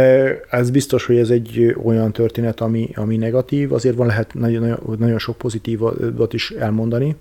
ez 0.49 0.69
biztos, 0.69 1.05
hogy 1.05 1.17
ez 1.17 1.29
egy 1.29 1.75
olyan 1.83 2.11
történet, 2.11 2.61
ami, 2.61 2.89
ami 2.95 3.17
negatív, 3.17 3.73
azért 3.73 3.95
van 3.95 4.07
lehet 4.07 4.33
nagyon, 4.33 4.79
nagyon 4.97 5.19
sok 5.19 5.37
pozitívat 5.37 6.33
is 6.33 6.51
elmondani. 6.51 7.15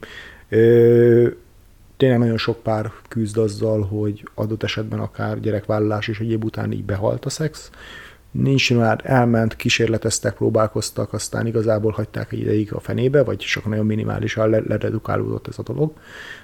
Tényleg 1.97 2.19
nagyon 2.19 2.39
sok 2.39 2.63
pár 2.63 2.91
küzd 3.09 3.37
azzal, 3.37 3.83
hogy 3.83 4.29
adott 4.35 4.63
esetben 4.63 4.99
akár 4.99 5.41
gyerekvállalás 5.41 6.09
és 6.09 6.21
egyéb 6.21 6.45
után 6.45 6.73
így 6.73 6.85
behalt 6.85 7.25
a 7.25 7.31
szex. 7.31 7.71
Nincs 8.31 8.75
már, 8.75 9.01
elment, 9.05 9.57
kísérleteztek, 9.57 10.35
próbálkoztak, 10.35 11.13
aztán 11.13 11.47
igazából 11.47 11.93
hagyták 11.93 12.33
egy 12.33 12.39
ideig 12.39 12.73
a 12.73 12.81
fenébe, 12.81 13.23
vagy 13.23 13.37
csak 13.37 13.65
nagyon 13.65 13.87
minimálisan 13.87 14.51
leredukálódott 14.51 15.49
ez 15.49 15.59
a 15.59 15.63
dolog. 15.63 15.93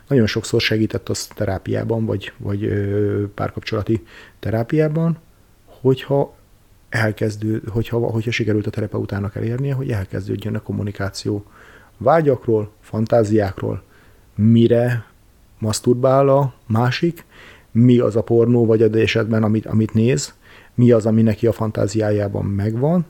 Nagyon 0.08 0.26
sokszor 0.26 0.60
segített 0.60 1.08
az 1.08 1.26
terápiában, 1.26 2.04
vagy, 2.04 2.32
vagy 2.36 2.68
párkapcsolati 3.34 4.02
terápiában, 4.38 5.18
hogyha 5.86 6.34
elkezdő, 6.88 7.62
hogyha, 7.68 7.98
hogyha 7.98 8.30
sikerült 8.30 8.66
a 8.66 8.70
terapeutának 8.70 9.36
elérnie, 9.36 9.74
hogy 9.74 9.90
elkezdődjön 9.90 10.54
a 10.54 10.62
kommunikáció 10.62 11.44
vágyakról, 11.96 12.70
fantáziákról, 12.80 13.82
mire 14.34 15.06
maszturbál 15.58 16.28
a 16.28 16.54
másik, 16.66 17.24
mi 17.70 17.98
az 17.98 18.16
a 18.16 18.22
pornó, 18.22 18.66
vagy 18.66 18.82
a 18.82 18.98
esetben, 18.98 19.42
amit, 19.42 19.66
amit 19.66 19.94
néz, 19.94 20.34
mi 20.74 20.90
az, 20.90 21.06
ami 21.06 21.22
neki 21.22 21.46
a 21.46 21.52
fantáziájában 21.52 22.44
megvan, 22.44 23.06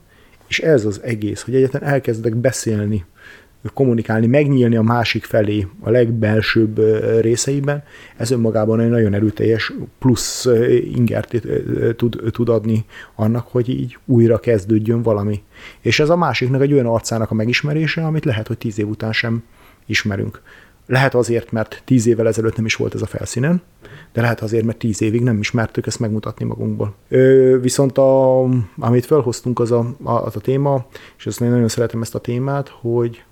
és 0.47 0.59
ez 0.61 0.85
az 0.85 1.03
egész, 1.03 1.43
hogy 1.43 1.55
egyetlen 1.55 1.83
elkezdek 1.83 2.35
beszélni 2.35 3.05
kommunikálni, 3.73 4.27
megnyílni 4.27 4.77
a 4.77 4.83
másik 4.83 5.25
felé 5.25 5.67
a 5.81 5.91
legbelsőbb 5.91 6.81
részeiben, 7.21 7.83
ez 8.17 8.31
önmagában 8.31 8.81
egy 8.81 8.89
nagyon 8.89 9.15
erőteljes 9.15 9.73
plusz 9.99 10.49
ingert 10.95 11.43
tud, 11.97 12.21
tud 12.31 12.49
adni 12.49 12.85
annak, 13.15 13.47
hogy 13.51 13.69
így 13.69 13.99
újra 14.05 14.39
kezdődjön 14.39 15.03
valami. 15.03 15.43
És 15.81 16.01
ez 16.01 16.09
a 16.09 16.17
másiknak 16.17 16.63
egy 16.63 16.73
olyan 16.73 16.87
arcának 16.87 17.31
a 17.31 17.35
megismerése, 17.35 18.05
amit 18.05 18.25
lehet, 18.25 18.47
hogy 18.47 18.59
tíz 18.59 18.79
év 18.79 18.89
után 18.89 19.13
sem 19.13 19.43
ismerünk. 19.87 20.43
Lehet 20.87 21.15
azért, 21.15 21.53
mert 21.53 21.83
tíz 21.85 22.07
évvel 22.07 22.27
ezelőtt 22.27 22.57
nem 22.57 22.65
is 22.65 22.75
volt 22.75 22.95
ez 22.95 23.03
a 23.03 23.07
felszínen, 23.07 23.63
de 24.13 24.21
lehet 24.21 24.41
azért, 24.41 24.65
mert 24.65 24.79
tíz 24.79 25.03
évig 25.03 25.23
nem 25.23 25.39
ismertük 25.39 25.87
ezt 25.87 26.01
megmutatni 26.01 26.45
magunkból. 26.45 26.95
Ö, 27.09 27.59
viszont 27.61 27.99
a, 27.99 28.43
amit 28.79 29.07
felhoztunk, 29.07 29.59
az 29.61 29.73
a, 29.73 29.97
az 30.03 30.37
a 30.37 30.41
téma, 30.41 30.87
és 31.19 31.27
ezt 31.27 31.41
nagyon 31.41 31.69
szeretem 31.69 32.03
ezt 32.03 32.15
a 32.15 32.19
témát, 32.19 32.69
hogy 32.69 33.25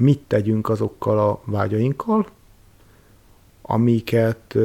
mit 0.00 0.20
tegyünk 0.26 0.68
azokkal 0.68 1.18
a 1.18 1.40
vágyainkkal, 1.44 2.26
amiket, 3.62 4.56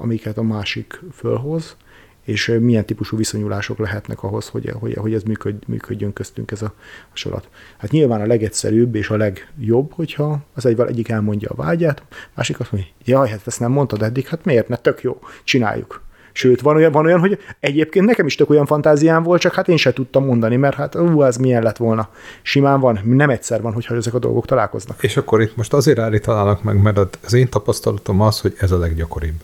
amiket 0.00 0.38
a 0.38 0.42
másik 0.42 1.00
fölhoz, 1.12 1.76
és 2.22 2.56
milyen 2.60 2.86
típusú 2.86 3.16
viszonyulások 3.16 3.78
lehetnek 3.78 4.22
ahhoz, 4.22 4.48
hogy, 4.48 4.72
hogy, 4.78 4.94
hogy 4.94 5.14
ez 5.14 5.22
működ, 5.22 5.54
működjön 5.66 6.12
köztünk 6.12 6.50
ez 6.50 6.62
a, 6.62 6.72
a 7.12 7.16
sorat. 7.16 7.48
Hát 7.78 7.90
nyilván 7.90 8.20
a 8.20 8.26
legegyszerűbb 8.26 8.94
és 8.94 9.10
a 9.10 9.16
legjobb, 9.16 9.92
hogyha 9.92 10.38
az 10.54 10.66
egy, 10.66 10.80
egyik 10.80 11.08
elmondja 11.08 11.48
a 11.50 11.54
vágyát, 11.54 12.02
másik 12.34 12.60
azt 12.60 12.72
mondja, 12.72 12.90
jaj, 13.04 13.28
hát 13.28 13.46
ezt 13.46 13.60
nem 13.60 13.72
mondtad 13.72 14.02
eddig, 14.02 14.26
hát 14.26 14.44
miért 14.44 14.68
ne, 14.68 14.76
tök 14.76 15.02
jó, 15.02 15.20
csináljuk. 15.44 16.02
Sőt, 16.32 16.60
van 16.60 16.76
olyan, 16.76 16.92
van 16.92 17.04
olyan, 17.04 17.20
hogy 17.20 17.38
egyébként 17.60 18.06
nekem 18.06 18.26
is 18.26 18.34
tök 18.34 18.50
olyan 18.50 18.66
fantáziám 18.66 19.22
volt, 19.22 19.40
csak 19.40 19.54
hát 19.54 19.68
én 19.68 19.76
sem 19.76 19.92
tudtam 19.92 20.24
mondani, 20.24 20.56
mert 20.56 20.76
hát 20.76 20.94
ú, 20.94 21.22
ez 21.22 21.36
milyen 21.36 21.62
lett 21.62 21.76
volna. 21.76 22.08
Simán 22.42 22.80
van, 22.80 23.00
nem 23.04 23.30
egyszer 23.30 23.62
van, 23.62 23.72
hogyha 23.72 23.94
ezek 23.94 24.14
a 24.14 24.18
dolgok 24.18 24.46
találkoznak. 24.46 25.02
És 25.02 25.16
akkor 25.16 25.40
itt 25.40 25.56
most 25.56 25.72
azért 25.72 25.98
állítanának 25.98 26.62
meg, 26.62 26.82
mert 26.82 27.18
az 27.24 27.32
én 27.32 27.48
tapasztalatom 27.48 28.20
az, 28.20 28.40
hogy 28.40 28.54
ez 28.58 28.70
a 28.70 28.78
leggyakoribb. 28.78 29.40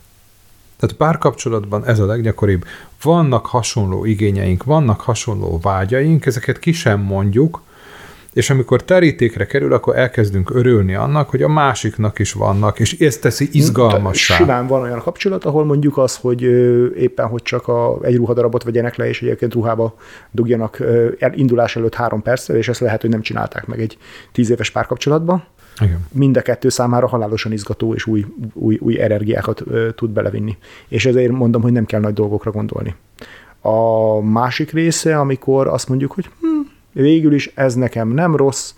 Tehát 0.77 0.97
párkapcsolatban 0.97 1.87
ez 1.87 1.99
a 1.99 2.07
leggyakoribb. 2.07 2.65
Vannak 3.03 3.47
hasonló 3.47 4.05
igényeink, 4.05 4.65
vannak 4.65 5.01
hasonló 5.01 5.59
vágyaink, 5.63 6.27
ezeket 6.27 6.59
ki 6.59 6.73
sem 6.73 7.01
mondjuk, 7.01 7.63
és 8.37 8.51
amikor 8.51 8.85
terítékre 8.85 9.47
kerül, 9.47 9.73
akkor 9.73 9.97
elkezdünk 9.97 10.51
örülni 10.55 10.95
annak, 10.95 11.31
hogy 11.31 11.43
a 11.43 11.49
másiknak 11.49 12.19
is 12.19 12.33
vannak, 12.33 12.79
és 12.79 12.99
ez 12.99 13.17
teszi 13.17 13.49
izgalmassá. 13.53 14.37
Simán 14.37 14.67
van 14.67 14.83
olyan 14.83 14.99
kapcsolat, 14.99 15.45
ahol 15.45 15.65
mondjuk 15.65 15.99
az, 15.99 16.17
hogy 16.17 16.43
éppen, 16.97 17.27
hogy 17.27 17.43
csak 17.43 17.69
a, 17.69 17.99
egy 18.03 18.17
ruhadarabot 18.17 18.63
vegyenek 18.63 18.97
le, 18.97 19.09
és 19.09 19.23
egyébként 19.23 19.55
ruhába 19.55 19.95
dugjanak 20.31 20.83
indulás 21.35 21.77
előtt 21.77 21.95
három 21.95 22.23
perccel, 22.23 22.57
és 22.57 22.69
ezt 22.69 22.81
lehet, 22.81 23.01
hogy 23.01 23.11
nem 23.11 23.21
csinálták 23.21 23.67
meg 23.67 23.81
egy 23.81 23.99
tíz 24.33 24.51
éves 24.51 24.71
párkapcsolatban. 24.71 25.45
Igen. 25.81 26.07
Mind 26.13 26.37
a 26.37 26.43
kettő 26.43 26.69
számára 26.69 27.07
halálosan 27.07 27.53
izgató 27.53 27.95
és 27.95 28.07
új, 28.07 28.25
új, 28.53 28.79
új 28.81 29.03
energiákat 29.03 29.63
ö, 29.67 29.89
tud 29.95 30.11
belevinni. 30.11 30.57
És 30.89 31.07
ezért 31.07 31.33
mondom, 31.33 31.63
hogy 31.63 31.73
nem 31.73 31.87
kell 31.87 32.01
nagy 32.01 32.15
dolgokra 32.15 32.51
gondolni. 32.51 32.95
A 33.61 34.21
másik 34.21 34.71
része, 34.71 35.19
amikor 35.19 35.67
azt 35.67 35.89
mondjuk, 35.89 36.13
hogy 36.13 36.31
hm, 36.41 36.75
végül 37.03 37.35
is 37.35 37.53
ez 37.55 37.75
nekem 37.75 38.09
nem 38.09 38.37
rossz, 38.37 38.73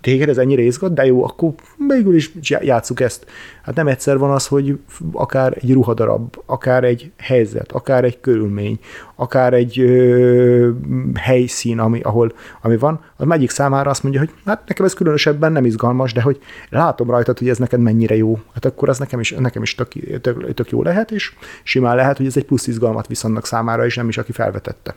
téged 0.00 0.28
ez 0.28 0.38
ennyire 0.38 0.62
izgat, 0.62 0.94
de 0.94 1.06
jó, 1.06 1.24
akkor 1.24 1.52
végül 1.88 2.14
is 2.14 2.32
játsszuk 2.42 3.00
ezt. 3.00 3.26
Hát 3.62 3.74
nem 3.74 3.86
egyszer 3.86 4.18
van 4.18 4.30
az, 4.30 4.46
hogy 4.46 4.78
akár 5.12 5.56
egy 5.60 5.72
ruhadarab, 5.72 6.36
akár 6.46 6.84
egy 6.84 7.10
helyzet, 7.18 7.72
akár 7.72 8.04
egy 8.04 8.20
körülmény, 8.20 8.78
akár 9.14 9.52
egy 9.52 9.80
ö, 9.80 10.70
helyszín, 11.14 11.78
ami, 11.78 12.00
ahol, 12.00 12.32
ami 12.60 12.76
van, 12.76 13.00
az 13.16 13.30
egyik 13.30 13.50
számára 13.50 13.90
azt 13.90 14.02
mondja, 14.02 14.20
hogy 14.20 14.30
hát 14.44 14.62
nekem 14.66 14.84
ez 14.84 14.94
különösebben 14.94 15.52
nem 15.52 15.64
izgalmas, 15.64 16.12
de 16.12 16.22
hogy 16.22 16.38
látom 16.68 17.10
rajtad, 17.10 17.38
hogy 17.38 17.48
ez 17.48 17.58
neked 17.58 17.80
mennyire 17.80 18.16
jó, 18.16 18.38
hát 18.54 18.64
akkor 18.64 18.88
az 18.88 18.98
nekem 18.98 19.20
is, 19.20 19.30
nekem 19.30 19.62
is 19.62 19.74
tök, 19.74 20.20
tök, 20.20 20.54
tök 20.54 20.70
jó 20.70 20.82
lehet, 20.82 21.10
és 21.10 21.34
simán 21.62 21.96
lehet, 21.96 22.16
hogy 22.16 22.26
ez 22.26 22.36
egy 22.36 22.44
plusz 22.44 22.66
izgalmat 22.66 23.06
visz 23.06 23.24
annak 23.24 23.46
számára, 23.46 23.84
és 23.84 23.96
nem 23.96 24.08
is 24.08 24.18
aki 24.18 24.32
felvetette. 24.32 24.94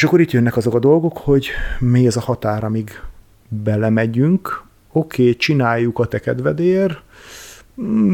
És 0.00 0.06
akkor 0.06 0.20
itt 0.20 0.30
jönnek 0.30 0.56
azok 0.56 0.74
a 0.74 0.78
dolgok, 0.78 1.18
hogy 1.18 1.48
mi 1.78 2.06
ez 2.06 2.16
a 2.16 2.20
határ, 2.20 2.64
amíg 2.64 2.90
belemegyünk, 3.48 4.62
oké, 4.92 5.22
okay, 5.22 5.36
csináljuk 5.36 5.98
a 5.98 6.06
te 6.06 6.18
kedvedért, 6.18 7.02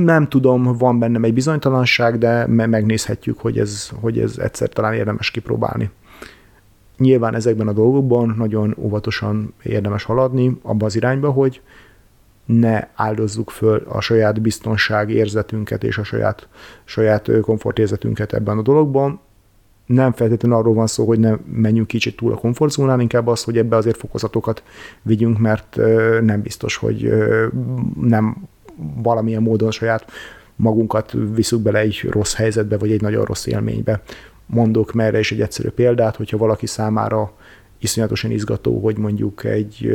nem 0.04 0.28
tudom, 0.28 0.76
van 0.78 0.98
bennem 0.98 1.24
egy 1.24 1.34
bizonytalanság, 1.34 2.18
de 2.18 2.46
megnézhetjük, 2.46 3.38
hogy 3.38 3.58
ez, 3.58 3.90
hogy 4.00 4.18
ez 4.18 4.38
egyszer 4.38 4.68
talán 4.68 4.94
érdemes 4.94 5.30
kipróbálni. 5.30 5.90
Nyilván 6.98 7.34
ezekben 7.34 7.68
a 7.68 7.72
dolgokban 7.72 8.34
nagyon 8.36 8.74
óvatosan 8.78 9.54
érdemes 9.62 10.04
haladni 10.04 10.58
abba 10.62 10.86
az 10.86 10.96
irányba, 10.96 11.30
hogy 11.30 11.60
ne 12.44 12.88
áldozzuk 12.94 13.50
föl 13.50 13.86
a 13.88 14.00
saját 14.00 14.40
biztonság 14.40 15.10
érzetünket 15.10 15.84
és 15.84 15.98
a 15.98 16.04
saját, 16.04 16.48
saját 16.84 17.30
komfortérzetünket 17.40 18.32
ebben 18.32 18.58
a 18.58 18.62
dologban 18.62 19.20
nem 19.86 20.12
feltétlenül 20.12 20.58
arról 20.58 20.74
van 20.74 20.86
szó, 20.86 21.06
hogy 21.06 21.18
ne 21.18 21.36
menjünk 21.52 21.86
kicsit 21.86 22.16
túl 22.16 22.32
a 22.32 22.36
komfortzónán, 22.36 23.00
inkább 23.00 23.26
az, 23.26 23.42
hogy 23.42 23.58
ebbe 23.58 23.76
azért 23.76 23.96
fokozatokat 23.96 24.62
vigyünk, 25.02 25.38
mert 25.38 25.76
nem 26.22 26.42
biztos, 26.42 26.76
hogy 26.76 27.12
nem 28.00 28.36
valamilyen 29.02 29.42
módon 29.42 29.70
saját 29.70 30.10
magunkat 30.56 31.12
viszük 31.34 31.60
bele 31.60 31.78
egy 31.78 32.06
rossz 32.10 32.34
helyzetbe, 32.34 32.78
vagy 32.78 32.92
egy 32.92 33.00
nagyon 33.00 33.24
rossz 33.24 33.46
élménybe. 33.46 34.02
Mondok 34.46 34.92
merre 34.92 35.18
is 35.18 35.32
egy 35.32 35.40
egyszerű 35.40 35.68
példát, 35.68 36.16
hogyha 36.16 36.36
valaki 36.36 36.66
számára 36.66 37.32
iszonyatosan 37.78 38.30
izgató, 38.30 38.80
hogy 38.80 38.98
mondjuk 38.98 39.44
egy 39.44 39.90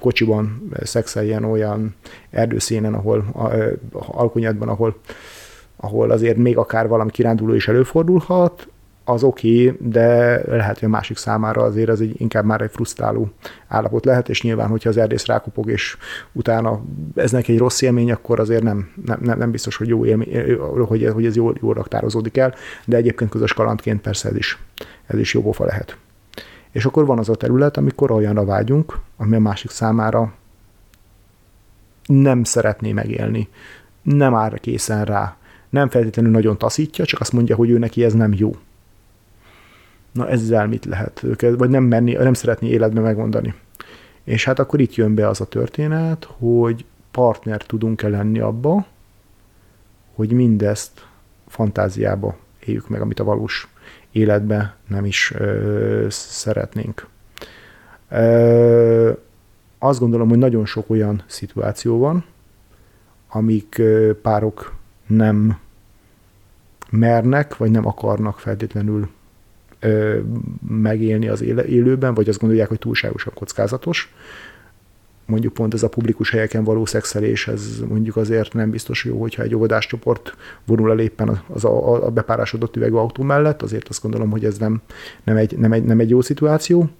kocsiban 0.00 0.70
szexeljen 0.82 1.44
olyan 1.44 1.94
erdőszénen, 2.30 2.94
ahol 2.94 3.24
alkonyatban, 3.92 4.68
ahol 4.68 4.96
ahol 5.76 6.10
azért 6.10 6.36
még 6.36 6.56
akár 6.56 6.88
valami 6.88 7.10
kiránduló 7.10 7.54
is 7.54 7.68
előfordulhat, 7.68 8.68
az 9.08 9.22
oké, 9.22 9.68
okay, 9.68 9.88
de 9.88 10.40
lehet, 10.46 10.78
hogy 10.78 10.88
a 10.88 10.90
másik 10.90 11.16
számára 11.16 11.62
azért 11.62 11.88
ez 11.88 12.00
egy, 12.00 12.20
inkább 12.20 12.44
már 12.44 12.60
egy 12.60 12.70
frusztráló 12.70 13.30
állapot 13.68 14.04
lehet, 14.04 14.28
és 14.28 14.42
nyilván, 14.42 14.68
hogyha 14.68 14.88
az 14.88 14.96
erdész 14.96 15.26
rákopog, 15.26 15.70
és 15.70 15.96
utána 16.32 16.82
ez 17.14 17.30
neki 17.30 17.52
egy 17.52 17.58
rossz 17.58 17.80
élmény, 17.80 18.12
akkor 18.12 18.40
azért 18.40 18.62
nem, 18.62 18.90
nem, 19.04 19.38
nem 19.38 19.50
biztos, 19.50 19.76
hogy 19.76 19.88
jó 19.88 20.04
élmény, 20.04 20.56
hogy, 20.86 21.06
hogy 21.12 21.26
ez 21.26 21.36
jól, 21.36 21.54
jól 21.60 21.74
raktározódik 21.74 22.36
el, 22.36 22.54
de 22.84 22.96
egyébként 22.96 23.30
közös 23.30 23.52
kalandként 23.52 24.00
persze 24.00 24.28
ez 24.28 24.36
is, 24.36 24.58
ez 25.06 25.18
is 25.18 25.34
jó 25.34 25.42
pofa 25.42 25.64
lehet. 25.64 25.96
És 26.70 26.84
akkor 26.84 27.06
van 27.06 27.18
az 27.18 27.28
a 27.28 27.34
terület, 27.34 27.76
amikor 27.76 28.10
olyanra 28.10 28.44
vágyunk, 28.44 28.98
ami 29.16 29.36
a 29.36 29.40
másik 29.40 29.70
számára 29.70 30.32
nem 32.06 32.44
szeretné 32.44 32.92
megélni, 32.92 33.48
nem 34.02 34.34
áll 34.34 34.58
készen 34.58 35.04
rá, 35.04 35.36
nem 35.70 35.88
feltétlenül 35.88 36.32
nagyon 36.32 36.58
taszítja, 36.58 37.04
csak 37.04 37.20
azt 37.20 37.32
mondja, 37.32 37.56
hogy 37.56 37.70
ő 37.70 37.78
neki 37.78 38.04
ez 38.04 38.12
nem 38.12 38.32
jó 38.36 38.56
na 40.16 40.28
ezzel 40.28 40.66
mit 40.66 40.84
lehet 40.84 41.24
vagy 41.38 41.70
nem 41.70 41.84
menni, 41.84 42.12
nem 42.12 42.34
szeretni 42.34 42.68
életbe 42.68 43.00
megmondani. 43.00 43.54
És 44.24 44.44
hát 44.44 44.58
akkor 44.58 44.80
itt 44.80 44.94
jön 44.94 45.14
be 45.14 45.28
az 45.28 45.40
a 45.40 45.44
történet, 45.44 46.28
hogy 46.38 46.84
partner 47.10 47.62
tudunk-e 47.62 48.08
lenni 48.08 48.38
abba, 48.38 48.86
hogy 50.14 50.32
mindezt 50.32 51.06
fantáziába 51.46 52.36
éljük 52.64 52.88
meg, 52.88 53.00
amit 53.00 53.20
a 53.20 53.24
valós 53.24 53.68
életbe 54.10 54.76
nem 54.88 55.04
is 55.04 55.32
ö, 55.34 56.06
szeretnénk. 56.10 57.06
Ö, 58.10 59.12
azt 59.78 60.00
gondolom, 60.00 60.28
hogy 60.28 60.38
nagyon 60.38 60.66
sok 60.66 60.90
olyan 60.90 61.22
szituáció 61.26 61.98
van, 61.98 62.24
amik 63.28 63.78
ö, 63.78 64.20
párok 64.22 64.74
nem 65.06 65.58
mernek, 66.90 67.56
vagy 67.56 67.70
nem 67.70 67.86
akarnak 67.86 68.38
feltétlenül 68.38 69.08
ö, 69.80 70.18
megélni 70.68 71.28
az 71.28 71.42
élőben, 71.42 72.14
vagy 72.14 72.28
azt 72.28 72.38
gondolják, 72.38 72.68
hogy 72.68 72.78
túlságosan 72.78 73.32
kockázatos. 73.34 74.14
Mondjuk 75.26 75.54
pont 75.54 75.74
ez 75.74 75.82
a 75.82 75.88
publikus 75.88 76.30
helyeken 76.30 76.64
való 76.64 76.84
szexelés, 76.84 77.48
ez 77.48 77.82
mondjuk 77.88 78.16
azért 78.16 78.52
nem 78.52 78.70
biztos 78.70 79.04
jó, 79.04 79.20
hogyha 79.20 79.42
egy 79.42 79.54
óvodáscsoport 79.54 80.36
vonul 80.64 80.90
el 80.90 80.98
éppen 80.98 81.40
az 81.48 81.64
a, 81.64 82.04
a 82.06 82.10
bepárásodott 82.10 82.76
üvegű 82.76 82.94
autó 82.94 83.22
mellett, 83.22 83.62
azért 83.62 83.88
azt 83.88 84.02
gondolom, 84.02 84.30
hogy 84.30 84.44
ez 84.44 84.58
nem, 84.58 84.82
nem, 85.24 85.36
egy, 85.36 85.58
nem, 85.58 85.72
egy, 85.72 85.84
nem 85.84 86.00
egy 86.00 86.10
jó 86.10 86.20
szituáció 86.20 86.90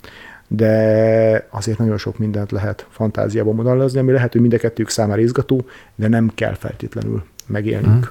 de 0.49 1.49
azért 1.51 1.79
nagyon 1.79 1.99
sok 1.99 2.19
mindent 2.19 2.51
lehet 2.51 2.87
fantáziában 2.91 3.55
modellezni, 3.55 3.99
ami 3.99 4.13
lehet, 4.13 4.33
hogy 4.33 4.41
mind 4.41 4.53
a 4.53 4.59
kettőjük 4.59 4.91
számára 4.91 5.21
izgató, 5.21 5.65
de 5.95 6.09
nem 6.09 6.31
kell 6.35 6.55
feltétlenül 6.55 7.25
megélnünk. 7.47 7.97
Mm. 7.97 8.09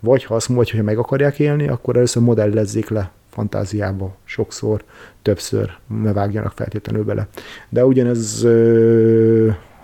Vagy 0.00 0.24
ha 0.24 0.34
azt 0.34 0.48
mondja, 0.48 0.74
hogy 0.74 0.84
meg 0.84 0.98
akarják 0.98 1.38
élni, 1.38 1.68
akkor 1.68 1.96
először 1.96 2.22
modellezzék 2.22 2.88
le 2.88 3.10
fantáziába 3.34 4.16
sokszor, 4.24 4.84
többször, 5.22 5.70
ne 6.02 6.12
vágjanak 6.12 6.52
feltétlenül 6.52 7.04
bele. 7.04 7.28
De 7.68 7.84
ugyanez, 7.86 8.46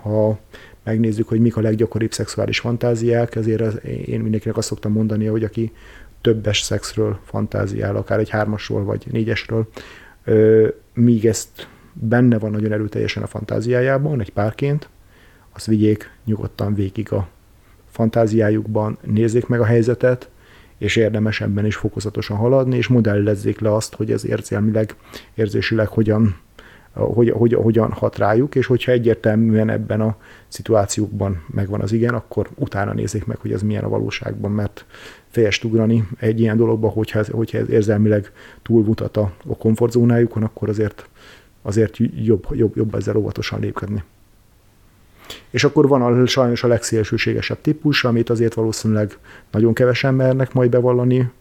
ha 0.01 0.39
megnézzük, 0.83 1.27
hogy 1.27 1.39
mik 1.39 1.57
a 1.57 1.61
leggyakoribb 1.61 2.11
szexuális 2.11 2.59
fantáziák, 2.59 3.35
ezért 3.35 3.83
én 3.83 4.19
mindenkinek 4.19 4.57
azt 4.57 4.67
szoktam 4.67 4.91
mondani, 4.91 5.25
hogy 5.25 5.43
aki 5.43 5.71
többes 6.21 6.61
szexről 6.61 7.19
fantáziál, 7.25 7.95
akár 7.95 8.19
egy 8.19 8.29
hármasról 8.29 8.83
vagy 8.83 9.05
négyesről, 9.11 9.67
míg 10.93 11.25
ezt 11.25 11.67
benne 11.93 12.39
van 12.39 12.51
nagyon 12.51 12.71
erőteljesen 12.71 13.23
a 13.23 13.27
fantáziájában, 13.27 14.19
egy 14.19 14.33
párként, 14.33 14.89
azt 15.53 15.65
vigyék 15.65 16.11
nyugodtan 16.25 16.73
végig 16.73 17.11
a 17.11 17.27
fantáziájukban, 17.89 18.97
nézzék 19.01 19.47
meg 19.47 19.59
a 19.59 19.65
helyzetet, 19.65 20.29
és 20.81 20.95
érdemes 20.95 21.41
ebben 21.41 21.65
is 21.65 21.75
fokozatosan 21.75 22.37
haladni, 22.37 22.77
és 22.77 22.87
modellezzék 22.87 23.59
le 23.59 23.73
azt, 23.73 23.95
hogy 23.95 24.11
ez 24.11 24.25
érzelmileg, 24.25 24.95
érzésileg 25.33 25.87
hogyan, 25.87 26.35
hogy, 26.93 27.29
hogy, 27.29 27.53
hogyan 27.53 27.91
hat 27.91 28.17
rájuk, 28.17 28.55
és 28.55 28.65
hogyha 28.65 28.91
egyértelműen 28.91 29.69
ebben 29.69 30.01
a 30.01 30.15
szituációkban 30.47 31.43
megvan 31.47 31.81
az 31.81 31.91
igen, 31.91 32.13
akkor 32.13 32.49
utána 32.55 32.93
nézzék 32.93 33.25
meg, 33.25 33.37
hogy 33.37 33.51
ez 33.51 33.61
milyen 33.61 33.83
a 33.83 33.89
valóságban, 33.89 34.51
mert 34.51 34.85
fejest 35.27 35.63
ugrani 35.63 36.07
egy 36.19 36.39
ilyen 36.39 36.57
dologba, 36.57 36.87
hogyha 36.89 37.23
hogyha 37.31 37.57
ez 37.57 37.69
érzelmileg 37.69 38.31
túlmutat 38.61 39.17
a, 39.17 39.33
a 39.47 39.57
komfortzónájukon, 39.57 40.43
akkor 40.43 40.69
azért, 40.69 41.09
azért 41.61 41.97
jobb, 42.23 42.47
jobb, 42.51 42.75
jobb 42.75 42.95
ezzel 42.95 43.15
óvatosan 43.15 43.59
lépkedni. 43.59 44.03
És 45.49 45.63
akkor 45.63 45.87
van 45.87 46.01
a, 46.01 46.25
sajnos 46.25 46.63
a 46.63 46.67
legszélsőségesebb 46.67 47.61
típus, 47.61 48.03
amit 48.03 48.29
azért 48.29 48.53
valószínűleg 48.53 49.17
nagyon 49.51 49.73
kevesen 49.73 50.13
mernek 50.13 50.53
majd 50.53 50.69
bevallani 50.69 51.31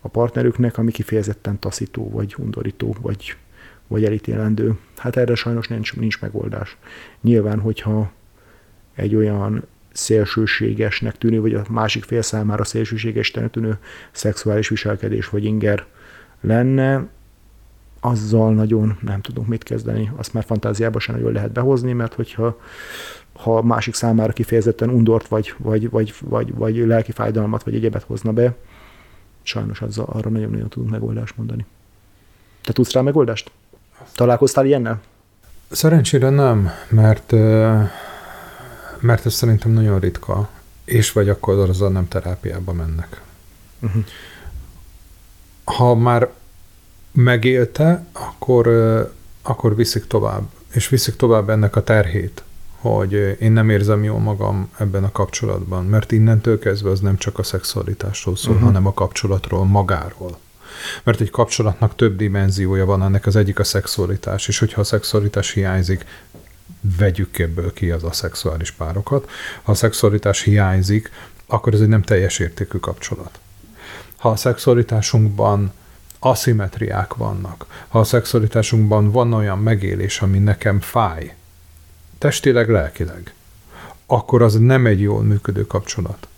a 0.00 0.08
partnerüknek, 0.08 0.78
ami 0.78 0.90
kifejezetten 0.90 1.58
taszító, 1.58 2.10
vagy 2.10 2.34
undorító, 2.38 2.96
vagy, 3.00 3.36
vagy 3.86 4.04
elítélendő. 4.04 4.78
Hát 4.96 5.16
erre 5.16 5.34
sajnos 5.34 5.68
nincs, 5.68 5.96
nincs 5.96 6.20
megoldás. 6.20 6.76
Nyilván, 7.20 7.60
hogyha 7.60 8.12
egy 8.94 9.14
olyan 9.14 9.64
szélsőségesnek 9.92 11.18
tűnő, 11.18 11.40
vagy 11.40 11.54
a 11.54 11.64
másik 11.70 12.04
fél 12.04 12.22
számára 12.22 12.64
szélsőséges 12.64 13.30
tűnő 13.50 13.78
szexuális 14.12 14.68
viselkedés 14.68 15.28
vagy 15.28 15.44
inger 15.44 15.86
lenne, 16.40 17.06
azzal 18.06 18.54
nagyon 18.54 18.98
nem 19.00 19.20
tudunk 19.20 19.46
mit 19.46 19.62
kezdeni. 19.62 20.12
Azt 20.16 20.32
már 20.32 20.44
fantáziába 20.44 20.98
sem 20.98 21.14
nagyon 21.14 21.32
lehet 21.32 21.52
behozni, 21.52 21.92
mert 21.92 22.14
hogyha 22.14 22.58
ha 23.32 23.62
másik 23.62 23.94
számára 23.94 24.32
kifejezetten 24.32 24.88
undort, 24.88 25.28
vagy, 25.28 25.54
vagy, 25.58 25.90
vagy, 25.90 26.14
vagy, 26.20 26.54
vagy 26.54 26.76
lelki 26.76 27.12
fájdalmat, 27.12 27.62
vagy 27.62 27.74
egyebet 27.74 28.02
hozna 28.02 28.32
be, 28.32 28.54
sajnos 29.42 29.80
az, 29.80 29.98
arra 29.98 30.30
nagyon-nagyon 30.30 30.68
tudunk 30.68 30.90
megoldást 30.90 31.36
mondani. 31.36 31.66
Te 32.62 32.72
tudsz 32.72 32.92
rá 32.92 33.00
megoldást? 33.00 33.50
Találkoztál 34.14 34.66
ilyennel? 34.66 35.00
Szerencsére 35.70 36.30
nem, 36.30 36.70
mert, 36.88 37.32
mert 39.00 39.26
ez 39.26 39.32
szerintem 39.32 39.72
nagyon 39.72 40.00
ritka, 40.00 40.48
és 40.84 41.12
vagy 41.12 41.28
akkor 41.28 41.68
azzal 41.68 41.90
nem 41.90 42.08
terápiába 42.08 42.72
mennek. 42.72 43.20
Uh-huh. 43.80 44.04
Ha 45.64 45.94
már 45.94 46.28
megélte, 47.16 48.06
akkor, 48.12 48.66
akkor 49.42 49.76
viszik 49.76 50.06
tovább, 50.06 50.42
és 50.72 50.88
viszik 50.88 51.16
tovább 51.16 51.50
ennek 51.50 51.76
a 51.76 51.82
terhét 51.82 52.42
hogy 52.88 53.36
én 53.40 53.52
nem 53.52 53.70
érzem 53.70 54.04
jól 54.04 54.18
magam 54.18 54.70
ebben 54.78 55.04
a 55.04 55.12
kapcsolatban, 55.12 55.84
mert 55.84 56.12
innentől 56.12 56.58
kezdve 56.58 56.90
az 56.90 57.00
nem 57.00 57.16
csak 57.16 57.38
a 57.38 57.42
szexualitásról 57.42 58.36
szól, 58.36 58.52
uh-huh. 58.52 58.66
hanem 58.66 58.86
a 58.86 58.94
kapcsolatról 58.94 59.64
magáról. 59.64 60.38
Mert 61.02 61.20
egy 61.20 61.30
kapcsolatnak 61.30 61.94
több 61.94 62.16
dimenziója 62.16 62.84
van, 62.84 63.02
ennek 63.02 63.26
az 63.26 63.36
egyik 63.36 63.58
a 63.58 63.64
szexualitás, 63.64 64.48
és 64.48 64.58
hogyha 64.58 64.80
a 64.80 64.84
szexualitás 64.84 65.52
hiányzik, 65.52 66.04
vegyük 66.98 67.38
ebből 67.38 67.72
ki 67.72 67.90
az 67.90 68.04
a 68.04 68.12
szexuális 68.12 68.70
párokat. 68.70 69.30
Ha 69.62 69.72
a 69.72 69.74
szexualitás 69.74 70.42
hiányzik, 70.42 71.10
akkor 71.46 71.74
ez 71.74 71.80
egy 71.80 71.88
nem 71.88 72.02
teljes 72.02 72.38
értékű 72.38 72.78
kapcsolat. 72.78 73.38
Ha 74.16 74.28
a 74.28 74.36
szexualitásunkban 74.36 75.72
aszimetriák 76.28 77.14
vannak, 77.14 77.66
ha 77.88 77.98
a 77.98 78.04
szexualitásunkban 78.04 79.10
van 79.10 79.32
olyan 79.32 79.58
megélés, 79.58 80.20
ami 80.20 80.38
nekem 80.38 80.80
fáj, 80.80 81.34
testileg, 82.18 82.70
lelkileg, 82.70 83.34
akkor 84.06 84.42
az 84.42 84.58
nem 84.58 84.86
egy 84.86 85.00
jól 85.00 85.22
működő 85.22 85.66
kapcsolat. 85.66 86.28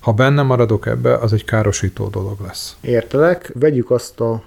Ha 0.00 0.12
benne 0.12 0.42
maradok 0.42 0.86
ebbe, 0.86 1.16
az 1.16 1.32
egy 1.32 1.44
károsító 1.44 2.08
dolog 2.08 2.40
lesz. 2.40 2.76
Értelek. 2.80 3.50
Vegyük 3.54 3.90
azt 3.90 4.20
a 4.20 4.42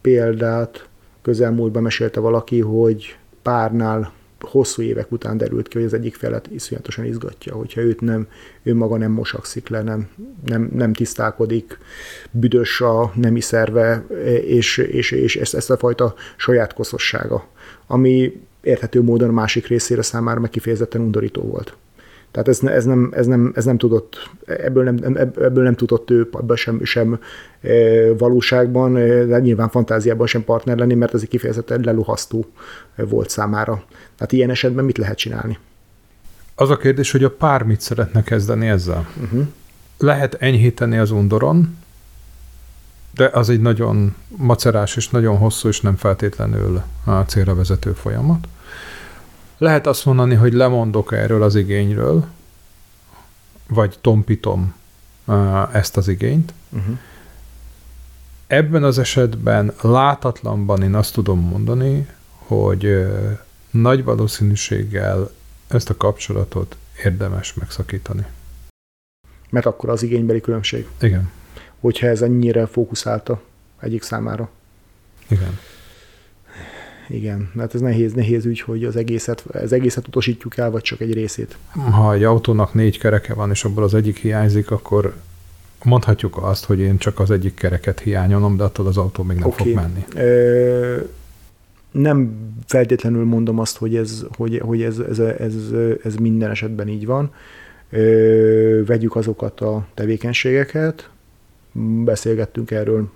példát, 0.00 0.86
közelmúltban 1.22 1.82
mesélte 1.82 2.20
valaki, 2.20 2.60
hogy 2.60 3.16
párnál 3.42 4.12
hosszú 4.48 4.82
évek 4.82 5.12
után 5.12 5.36
derült 5.36 5.68
ki, 5.68 5.76
hogy 5.76 5.86
az 5.86 5.94
egyik 5.94 6.14
felet 6.14 6.48
iszonyatosan 6.52 7.04
izgatja, 7.04 7.54
hogyha 7.54 7.80
őt 7.80 8.00
nem, 8.00 8.26
ő 8.62 8.74
maga 8.74 8.96
nem 8.96 9.12
mosakszik 9.12 9.68
le, 9.68 9.82
nem, 9.82 10.08
nem, 10.44 10.70
nem 10.74 10.92
tisztálkodik, 10.92 11.78
büdös 12.30 12.80
a 12.80 13.12
nemi 13.14 13.40
szerve, 13.40 14.06
és, 14.46 14.76
és, 14.78 15.10
és 15.10 15.36
ezt, 15.36 15.54
ezt 15.54 15.70
a 15.70 15.76
fajta 15.76 16.14
saját 16.36 16.74
koszossága, 16.74 17.48
ami 17.86 18.40
érthető 18.60 19.02
módon 19.02 19.28
a 19.28 19.32
másik 19.32 19.66
részére 19.66 20.02
számára 20.02 20.40
meg 20.40 20.50
kifejezetten 20.50 21.00
undorító 21.00 21.42
volt. 21.42 21.76
Tehát 22.34 22.48
ez, 22.48 22.62
ez, 22.62 22.84
nem, 22.84 23.12
ez, 23.14 23.26
nem, 23.26 23.52
ez 23.54 23.64
nem 23.64 23.78
tudott, 23.78 24.30
ebből 24.46 24.84
nem, 24.84 25.16
ebből 25.16 25.62
nem 25.64 25.74
tudott 25.74 26.10
ő 26.10 26.28
ebben 26.32 26.56
sem, 26.56 26.84
sem 26.84 27.18
e, 27.60 28.12
valóságban, 28.18 28.96
e, 28.96 29.24
de 29.24 29.38
nyilván 29.38 29.68
fantáziában 29.68 30.26
sem 30.26 30.44
partner 30.44 30.76
lenni, 30.76 30.94
mert 30.94 31.14
ez 31.14 31.22
egy 31.22 31.28
kifejezetten 31.28 31.80
leluhasztó 31.84 32.46
volt 32.96 33.28
számára. 33.28 33.82
Tehát 34.16 34.32
ilyen 34.32 34.50
esetben 34.50 34.84
mit 34.84 34.98
lehet 34.98 35.18
csinálni? 35.18 35.58
Az 36.54 36.70
a 36.70 36.76
kérdés, 36.76 37.10
hogy 37.10 37.24
a 37.24 37.30
pár 37.30 37.62
mit 37.62 37.80
szeretne 37.80 38.22
kezdeni 38.22 38.68
ezzel. 38.68 39.08
Uh-huh. 39.22 39.46
Lehet 39.98 40.34
enyhíteni 40.34 40.98
az 40.98 41.10
undoron, 41.10 41.76
de 43.14 43.30
az 43.32 43.48
egy 43.48 43.60
nagyon 43.60 44.14
macerás 44.28 44.96
és 44.96 45.08
nagyon 45.08 45.36
hosszú 45.36 45.68
és 45.68 45.80
nem 45.80 45.96
feltétlenül 45.96 46.82
a 47.04 47.20
célra 47.20 47.54
vezető 47.54 47.92
folyamat. 47.92 48.48
Lehet 49.58 49.86
azt 49.86 50.04
mondani, 50.04 50.34
hogy 50.34 50.52
lemondok 50.52 51.12
erről 51.12 51.42
az 51.42 51.54
igényről, 51.54 52.26
vagy 53.68 53.98
tompítom 54.00 54.74
ezt 55.72 55.96
az 55.96 56.08
igényt. 56.08 56.52
Uh-huh. 56.70 56.98
Ebben 58.46 58.84
az 58.84 58.98
esetben 58.98 59.72
látatlanban 59.80 60.82
én 60.82 60.94
azt 60.94 61.12
tudom 61.12 61.40
mondani, 61.40 62.08
hogy 62.38 63.06
nagy 63.80 64.04
valószínűséggel 64.04 65.30
ezt 65.66 65.90
a 65.90 65.96
kapcsolatot 65.96 66.76
érdemes 67.04 67.54
megszakítani. 67.54 68.26
Mert 69.50 69.66
akkor 69.66 69.88
az 69.88 70.02
igénybeli 70.02 70.40
különbség. 70.40 70.86
Igen. 71.00 71.30
Hogyha 71.80 72.06
ez 72.06 72.22
ennyire 72.22 72.66
fókuszálta 72.66 73.42
egyik 73.80 74.02
számára. 74.02 74.50
Igen 75.28 75.58
igen. 77.08 77.50
Mert 77.52 77.74
ez 77.74 77.80
nehéz, 77.80 78.12
nehéz 78.12 78.44
ügy, 78.44 78.60
hogy 78.60 78.84
az 78.84 78.96
egészet, 78.96 79.40
az 79.40 79.72
egészet 79.72 80.06
utasítjuk 80.06 80.56
el, 80.56 80.70
vagy 80.70 80.82
csak 80.82 81.00
egy 81.00 81.12
részét. 81.12 81.56
Ha 81.90 82.12
egy 82.12 82.24
autónak 82.24 82.74
négy 82.74 82.98
kereke 82.98 83.34
van, 83.34 83.50
és 83.50 83.64
abból 83.64 83.82
az 83.82 83.94
egyik 83.94 84.18
hiányzik, 84.18 84.70
akkor 84.70 85.14
mondhatjuk 85.82 86.36
azt, 86.36 86.64
hogy 86.64 86.78
én 86.78 86.98
csak 86.98 87.20
az 87.20 87.30
egyik 87.30 87.54
kereket 87.54 88.00
hiányolom, 88.00 88.56
de 88.56 88.64
attól 88.64 88.86
az 88.86 88.96
autó 88.96 89.22
még 89.22 89.36
nem 89.36 89.46
okay. 89.46 89.66
fog 89.66 89.74
menni. 89.74 90.04
Ö, 90.14 91.00
nem 91.94 92.36
feltétlenül 92.66 93.24
mondom 93.24 93.58
azt, 93.58 93.76
hogy 93.76 93.96
ez, 93.96 94.24
hogy, 94.36 94.58
hogy 94.58 94.82
ez, 94.82 94.98
ez, 94.98 95.18
ez, 95.18 95.54
ez 96.04 96.14
minden 96.14 96.50
esetben 96.50 96.88
így 96.88 97.06
van. 97.06 97.32
Ö, 97.90 98.82
vegyük 98.86 99.16
azokat 99.16 99.60
a 99.60 99.86
tevékenységeket, 99.94 101.10
beszélgettünk 102.04 102.70
erről 102.70 103.08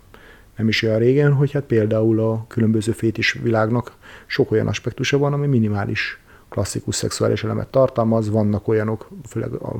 nem 0.56 0.68
is 0.68 0.82
olyan 0.82 0.98
régen, 0.98 1.32
hogy 1.32 1.52
hát 1.52 1.62
például 1.62 2.20
a 2.20 2.44
különböző 2.48 2.92
fétis 2.92 3.32
világnak 3.32 3.96
sok 4.26 4.50
olyan 4.50 4.66
aspektusa 4.66 5.18
van, 5.18 5.32
ami 5.32 5.46
minimális 5.46 6.20
klasszikus 6.48 6.94
szexuális 6.94 7.44
elemet 7.44 7.68
tartalmaz, 7.68 8.30
vannak 8.30 8.68
olyanok, 8.68 9.08
főleg 9.28 9.52
a 9.52 9.74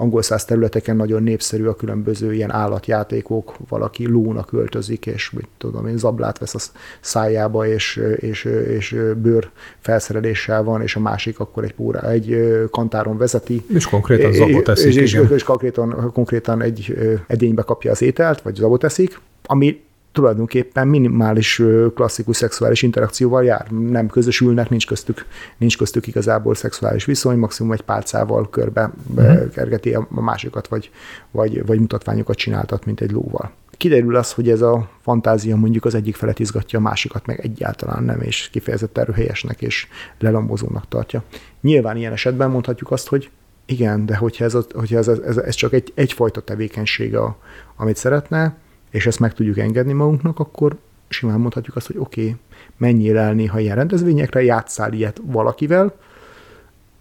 angol 0.00 0.22
száz 0.22 0.44
területeken 0.44 0.96
nagyon 0.96 1.22
népszerű 1.22 1.66
a 1.66 1.74
különböző 1.74 2.34
ilyen 2.34 2.52
állatjátékok, 2.52 3.56
valaki 3.68 4.06
lónak 4.06 4.52
öltözik, 4.52 5.06
és 5.06 5.30
mit 5.30 5.48
tudom 5.58 5.86
én, 5.86 5.96
zablát 5.96 6.38
vesz 6.38 6.54
a 6.54 6.78
szájába, 7.00 7.66
és, 7.66 8.00
és, 8.16 8.44
és 8.44 8.96
bőr 9.22 9.50
felszereléssel 9.78 10.62
van, 10.62 10.82
és 10.82 10.96
a 10.96 11.00
másik 11.00 11.40
akkor 11.40 11.64
egy, 11.64 11.74
póra, 11.74 12.10
egy 12.10 12.52
kantáron 12.70 13.16
vezeti. 13.16 13.64
És 13.74 13.86
konkrétan 13.86 14.32
zabot 14.32 14.68
eszik, 14.68 14.86
és, 14.86 14.96
és, 14.96 15.20
és 15.30 15.42
konkrétan, 15.42 16.10
konkrétan 16.12 16.62
egy 16.62 16.96
edénybe 17.26 17.62
kapja 17.62 17.90
az 17.90 18.02
ételt, 18.02 18.40
vagy 18.40 18.54
zabot 18.54 18.84
eszik, 18.84 19.20
ami 19.46 19.80
tulajdonképpen 20.12 20.88
minimális 20.88 21.62
klasszikus 21.94 22.36
szexuális 22.36 22.82
interakcióval 22.82 23.44
jár. 23.44 23.70
Nem 23.70 24.08
közösülnek, 24.08 24.70
nincs 24.70 24.86
köztük, 24.86 25.26
nincs 25.56 25.78
köztük 25.78 26.06
igazából 26.06 26.54
szexuális 26.54 27.04
viszony, 27.04 27.38
maximum 27.38 27.72
egy 27.72 27.80
pálcával 27.80 28.50
körbe 28.50 28.92
uh-huh. 29.14 29.48
kergeti 29.48 29.94
a 29.94 30.06
másikat, 30.08 30.68
vagy, 30.68 30.90
vagy, 31.30 31.66
vagy 31.66 31.78
mutatványokat 31.78 32.36
csináltat, 32.36 32.84
mint 32.84 33.00
egy 33.00 33.10
lóval. 33.10 33.52
Kiderül 33.70 34.16
az, 34.16 34.32
hogy 34.32 34.50
ez 34.50 34.60
a 34.60 34.88
fantázia 35.02 35.56
mondjuk 35.56 35.84
az 35.84 35.94
egyik 35.94 36.16
felet 36.16 36.38
izgatja, 36.38 36.78
a 36.78 36.82
másikat 36.82 37.26
meg 37.26 37.40
egyáltalán 37.40 38.02
nem, 38.02 38.20
és 38.20 38.48
kifejezetten 38.52 39.02
erőhelyesnek 39.02 39.62
és 39.62 39.86
lelambozónak 40.18 40.88
tartja. 40.88 41.22
Nyilván 41.60 41.96
ilyen 41.96 42.12
esetben 42.12 42.50
mondhatjuk 42.50 42.90
azt, 42.90 43.08
hogy 43.08 43.30
igen, 43.66 44.06
de 44.06 44.16
hogyha 44.16 44.44
ez, 44.44 44.54
a, 44.54 44.64
hogyha 44.74 44.98
ez, 44.98 45.08
ez, 45.08 45.36
ez 45.36 45.54
csak 45.54 45.72
egy, 45.72 45.92
egyfajta 45.94 46.40
tevékenység, 46.40 47.16
a, 47.16 47.36
amit 47.76 47.96
szeretne, 47.96 48.56
és 48.90 49.06
ezt 49.06 49.20
meg 49.20 49.34
tudjuk 49.34 49.58
engedni 49.58 49.92
magunknak, 49.92 50.38
akkor 50.38 50.76
simán 51.08 51.40
mondhatjuk 51.40 51.76
azt, 51.76 51.86
hogy 51.86 51.96
oké, 51.98 52.20
okay, 52.20 52.36
menjél 52.76 53.18
el 53.18 53.34
néha 53.34 53.58
ilyen 53.58 53.76
rendezvényekre, 53.76 54.42
játszál 54.42 54.92
ilyet 54.92 55.20
valakivel, 55.24 55.94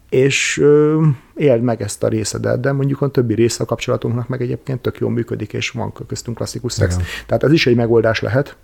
és 0.10 0.58
ö, 0.58 1.06
éld 1.36 1.62
meg 1.62 1.82
ezt 1.82 2.04
a 2.04 2.08
részedet, 2.08 2.60
de 2.60 2.72
mondjuk 2.72 3.02
a 3.02 3.08
többi 3.08 3.34
része 3.34 3.64
a 3.64 3.66
kapcsolatunknak 3.66 4.28
meg 4.28 4.42
egyébként 4.42 4.82
tök 4.82 4.98
jól 4.98 5.12
működik, 5.12 5.54
és 5.54 5.70
van 5.70 5.94
köztünk 6.08 6.38
klasszikus 6.38 6.74
szex. 6.74 6.94
Igen. 6.94 7.06
Tehát 7.26 7.44
ez 7.44 7.52
is 7.52 7.68
egy 7.68 7.76
megoldás 7.76 8.22
lehet, 8.22 8.56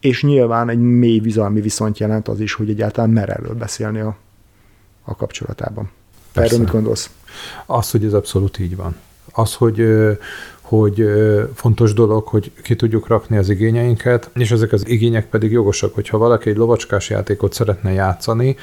és 0.00 0.22
nyilván 0.22 0.68
egy 0.68 0.78
mély 0.78 1.20
bizalmi 1.20 1.60
viszont 1.60 1.98
jelent 1.98 2.28
az 2.28 2.40
is, 2.40 2.52
hogy 2.52 2.70
egyáltalán 2.70 3.10
mer 3.10 3.28
erről 3.28 3.54
beszélni 3.54 4.00
a, 4.00 4.16
a 5.02 5.16
kapcsolatában. 5.16 5.90
Persze. 6.32 6.48
Erről 6.48 6.64
mit 6.64 6.72
gondolsz? 6.74 7.10
Az, 7.66 7.90
hogy 7.90 8.04
ez 8.04 8.12
abszolút 8.12 8.58
így 8.58 8.76
van. 8.76 8.96
Az, 9.32 9.54
hogy 9.54 9.80
hogy 10.70 11.04
fontos 11.54 11.92
dolog, 11.92 12.26
hogy 12.26 12.52
ki 12.62 12.76
tudjuk 12.76 13.06
rakni 13.06 13.36
az 13.36 13.48
igényeinket, 13.48 14.30
és 14.34 14.50
ezek 14.50 14.72
az 14.72 14.88
igények 14.88 15.28
pedig 15.28 15.50
jogosak, 15.50 15.94
hogyha 15.94 16.18
valaki 16.18 16.50
egy 16.50 16.56
lovacskás 16.56 17.10
játékot 17.10 17.52
szeretne 17.52 17.92
játszani, 17.92 18.56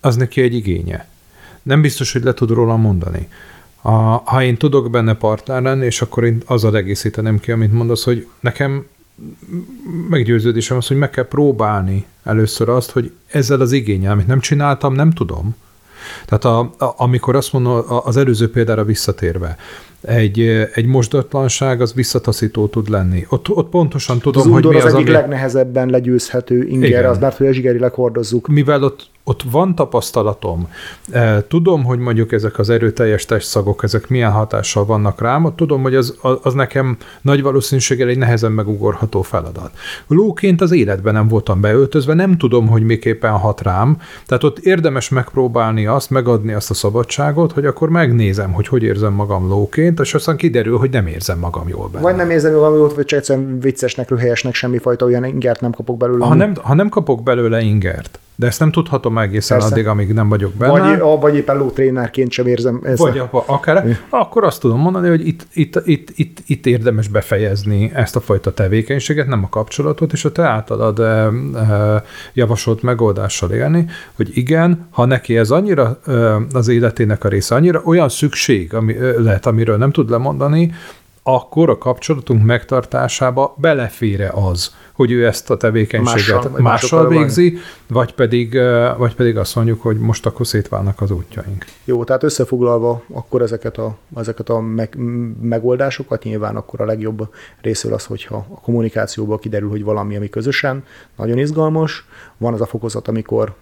az 0.00 0.16
neki 0.16 0.40
egy 0.40 0.54
igénye. 0.54 1.08
Nem 1.62 1.80
biztos, 1.80 2.12
hogy 2.12 2.22
le 2.22 2.34
tud 2.34 2.50
róla 2.50 2.76
mondani. 2.76 3.28
A, 3.82 3.90
ha 4.24 4.42
én 4.42 4.56
tudok 4.56 4.90
benne 4.90 5.14
partner 5.14 5.62
lenni, 5.62 5.84
és 5.84 6.02
akkor 6.02 6.24
én 6.24 6.42
azzal 6.46 6.76
egészítenem 6.76 7.40
ki, 7.40 7.52
amit 7.52 7.72
mondasz, 7.72 8.04
hogy 8.04 8.26
nekem 8.40 8.86
meggyőződésem 10.08 10.76
az, 10.76 10.86
hogy 10.86 10.98
meg 10.98 11.10
kell 11.10 11.28
próbálni 11.28 12.06
először 12.24 12.68
azt, 12.68 12.90
hogy 12.90 13.12
ezzel 13.26 13.60
az 13.60 13.72
igényel, 13.72 14.12
amit 14.12 14.26
nem 14.26 14.40
csináltam, 14.40 14.94
nem 14.94 15.10
tudom. 15.10 15.56
Tehát 16.24 16.44
a, 16.44 16.58
a, 16.58 16.94
amikor 16.96 17.36
azt 17.36 17.52
mondom, 17.52 17.82
az 18.04 18.16
előző 18.16 18.50
példára 18.50 18.84
visszatérve, 18.84 19.56
egy, 20.00 20.40
egy 20.74 20.86
mosdatlanság 20.86 21.80
az 21.80 21.94
visszataszító 21.94 22.66
tud 22.66 22.88
lenni. 22.88 23.26
Ott, 23.28 23.48
ott 23.48 23.68
pontosan 23.68 24.18
tudom, 24.18 24.42
az 24.42 24.52
hogy 24.52 24.64
mi 24.64 24.76
az, 24.76 24.84
az 24.84 24.94
egyik 24.94 25.06
ami... 25.06 25.16
legnehezebben 25.16 25.88
legyőzhető 25.88 26.62
inger, 26.62 26.88
Igen. 26.88 27.04
az 27.04 27.18
mert 27.18 27.36
hogy 27.36 27.46
a 27.46 27.52
zsigerileg 27.52 27.92
hordozzuk. 27.92 28.48
Mivel 28.48 28.82
ott 28.82 29.10
ott 29.28 29.42
van 29.50 29.74
tapasztalatom, 29.74 30.68
e, 31.10 31.46
tudom, 31.48 31.84
hogy 31.84 31.98
mondjuk 31.98 32.32
ezek 32.32 32.58
az 32.58 32.70
erőteljes 32.70 33.24
testszagok, 33.24 33.82
ezek 33.82 34.08
milyen 34.08 34.30
hatással 34.30 34.84
vannak 34.84 35.20
rám, 35.20 35.44
ott 35.44 35.56
tudom, 35.56 35.82
hogy 35.82 35.94
az, 35.94 36.18
az 36.42 36.54
nekem 36.54 36.96
nagy 37.22 37.42
valószínűséggel 37.42 38.08
egy 38.08 38.18
nehezen 38.18 38.52
megugorható 38.52 39.22
feladat. 39.22 39.70
Lóként 40.06 40.60
az 40.60 40.72
életben 40.72 41.14
nem 41.14 41.28
voltam 41.28 41.60
beöltözve, 41.60 42.14
nem 42.14 42.36
tudom, 42.36 42.68
hogy 42.68 42.82
miképpen 42.82 43.32
hat 43.32 43.60
rám, 43.60 43.96
tehát 44.26 44.44
ott 44.44 44.58
érdemes 44.58 45.08
megpróbálni 45.08 45.86
azt, 45.86 46.10
megadni 46.10 46.52
azt 46.52 46.70
a 46.70 46.74
szabadságot, 46.74 47.52
hogy 47.52 47.66
akkor 47.66 47.88
megnézem, 47.88 48.52
hogy 48.52 48.68
hogy 48.68 48.82
érzem 48.82 49.12
magam 49.12 49.48
lóként, 49.48 50.00
és 50.00 50.14
aztán 50.14 50.36
kiderül, 50.36 50.78
hogy 50.78 50.90
nem 50.90 51.06
érzem 51.06 51.38
magam 51.38 51.68
jól 51.68 51.88
benne. 51.88 52.04
Vagy 52.04 52.16
nem 52.16 52.30
érzem 52.30 52.52
magam 52.52 52.74
jól, 52.74 52.88
vagy 52.94 53.04
csak 53.04 53.18
egyszerűen 53.18 53.60
viccesnek, 53.60 54.08
rühelyesnek, 54.08 54.54
semmifajta 54.54 55.04
olyan 55.04 55.24
ingert 55.24 55.60
nem 55.60 55.72
kapok 55.72 55.96
belőle. 55.96 56.24
Ha 56.24 56.34
nem, 56.34 56.54
ha 56.62 56.74
nem 56.74 56.88
kapok 56.88 57.22
belőle 57.22 57.60
ingert, 57.60 58.18
de 58.38 58.46
ezt 58.46 58.60
nem 58.60 58.70
tudhatom 58.70 59.18
egészen 59.18 59.58
Persze. 59.58 59.74
addig, 59.74 59.86
amíg 59.86 60.12
nem 60.12 60.28
vagyok 60.28 60.52
benne. 60.52 60.96
Vagy, 60.98 61.20
vagy 61.20 61.34
éppen 61.36 61.56
lótrénerként 61.56 62.30
sem 62.30 62.46
érzem 62.46 62.80
ezt. 62.82 62.98
Vagy 62.98 63.18
a, 63.18 63.28
akár, 63.46 63.98
akkor 64.08 64.44
azt 64.44 64.60
tudom 64.60 64.80
mondani, 64.80 65.08
hogy 65.08 65.26
itt, 65.26 65.46
itt, 65.52 65.80
itt, 65.84 66.10
itt, 66.16 66.38
itt 66.46 66.66
érdemes 66.66 67.08
befejezni 67.08 67.90
ezt 67.94 68.16
a 68.16 68.20
fajta 68.20 68.52
tevékenységet, 68.52 69.26
nem 69.26 69.44
a 69.44 69.48
kapcsolatot, 69.48 70.12
és 70.12 70.24
a 70.24 70.32
te 70.32 70.42
általad 70.42 70.98
e, 70.98 71.04
e, 71.04 72.02
javasolt 72.32 72.82
megoldással 72.82 73.50
élni, 73.50 73.86
hogy 74.16 74.30
igen, 74.32 74.88
ha 74.90 75.04
neki 75.04 75.36
ez 75.36 75.50
annyira 75.50 75.98
e, 76.06 76.12
az 76.52 76.68
életének 76.68 77.24
a 77.24 77.28
része, 77.28 77.54
annyira 77.54 77.82
olyan 77.84 78.08
szükség 78.08 78.74
ami, 78.74 78.96
lehet, 79.16 79.46
amiről 79.46 79.76
nem 79.76 79.90
tud 79.90 80.10
lemondani, 80.10 80.72
akkor 81.34 81.70
a 81.70 81.78
kapcsolatunk 81.78 82.44
megtartásába 82.44 83.54
belefére 83.56 84.30
az, 84.34 84.74
hogy 84.92 85.10
ő 85.10 85.26
ezt 85.26 85.50
a 85.50 85.56
tevékenységet 85.56 86.42
mással, 86.42 86.60
mással 86.60 87.08
végzi, 87.08 87.58
vagy 87.86 88.14
pedig, 88.14 88.58
vagy 88.96 89.14
pedig 89.14 89.36
azt 89.36 89.54
mondjuk, 89.54 89.82
hogy 89.82 89.98
most 89.98 90.26
akkor 90.26 90.46
szétválnak 90.46 91.00
az 91.00 91.10
útjaink. 91.10 91.64
Jó, 91.84 92.04
tehát 92.04 92.22
összefoglalva 92.22 93.02
akkor 93.12 93.42
ezeket 93.42 93.78
a, 93.78 93.96
ezeket 94.16 94.48
a 94.48 94.60
meg, 94.60 94.96
megoldásokat 95.40 96.22
nyilván 96.22 96.56
akkor 96.56 96.80
a 96.80 96.84
legjobb 96.84 97.34
részül 97.60 97.92
az, 97.92 98.04
hogyha 98.04 98.46
a 98.48 98.60
kommunikációból 98.60 99.38
kiderül, 99.38 99.68
hogy 99.68 99.84
valami, 99.84 100.16
ami 100.16 100.28
közösen 100.28 100.84
nagyon 101.16 101.38
izgalmas, 101.38 102.06
van 102.36 102.52
az 102.52 102.60
a 102.60 102.66
fokozat, 102.66 103.08
amikor 103.08 103.54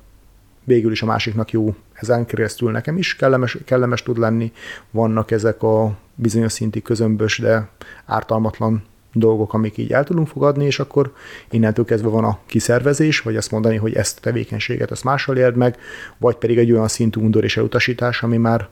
végül 0.65 0.93
is 0.93 1.03
a 1.03 1.07
másiknak 1.07 1.51
jó, 1.51 1.75
ezen 1.97 2.27
keresztül 2.27 2.71
nekem 2.71 2.97
is 2.97 3.17
kellemes, 3.17 3.59
kellemes 3.65 4.03
tud 4.03 4.19
lenni. 4.19 4.53
Vannak 4.91 5.31
ezek 5.31 5.63
a 5.63 5.97
bizonyos 6.15 6.53
szinti 6.53 6.83
közömbös, 6.83 7.39
de 7.39 7.69
ártalmatlan 8.07 8.83
dolgok, 9.13 9.55
amik 9.55 9.77
így 9.77 9.93
el 9.93 10.05
tudunk 10.05 10.29
fogadni, 10.29 10.65
és 10.65 10.79
akkor 10.79 11.13
innentől 11.51 11.85
kezdve 11.85 12.09
van 12.09 12.25
a 12.25 12.39
kiszervezés, 12.47 13.21
vagy 13.21 13.37
azt 13.37 13.51
mondani, 13.51 13.77
hogy 13.77 13.95
ezt 13.95 14.19
a 14.19 14.21
tevékenységet 14.21 14.91
ezt 14.91 15.05
máshol 15.05 15.37
éld 15.37 15.57
meg, 15.57 15.77
vagy 16.19 16.37
pedig 16.37 16.59
egy 16.59 16.73
olyan 16.73 16.89
szintű 16.89 17.21
undor 17.21 17.45
és 17.45 17.57
elutasítás, 17.57 18.23
ami 18.23 18.37
már 18.37 18.69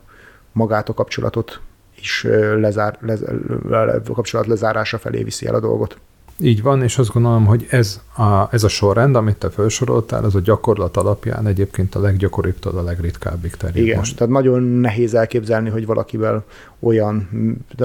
magát 0.52 0.88
a 0.88 0.94
kapcsolatot 0.94 1.60
is 1.96 2.22
lezár, 2.56 2.98
lezár, 3.00 3.88
a 3.88 4.12
kapcsolat 4.12 4.46
lezárása 4.46 4.98
felé 4.98 5.22
viszi 5.22 5.46
el 5.46 5.54
a 5.54 5.60
dolgot. 5.60 5.98
Így 6.38 6.62
van, 6.62 6.82
és 6.82 6.98
azt 6.98 7.12
gondolom, 7.12 7.46
hogy 7.46 7.66
ez 7.70 8.00
a, 8.16 8.48
ez 8.50 8.64
a 8.64 8.68
sorrend, 8.68 9.16
amit 9.16 9.36
te 9.36 9.50
felsoroltál, 9.50 10.24
az 10.24 10.34
a 10.34 10.40
gyakorlat 10.40 10.96
alapján 10.96 11.46
egyébként 11.46 11.94
a 11.94 12.00
leggyakoribb, 12.00 12.64
a 12.64 12.82
legritkábbik 12.82 13.54
terjed 13.54 13.84
Igen, 13.84 13.98
most. 13.98 14.16
tehát 14.16 14.32
nagyon 14.32 14.62
nehéz 14.62 15.14
elképzelni, 15.14 15.70
hogy 15.70 15.86
valakivel 15.86 16.44
olyan 16.78 17.28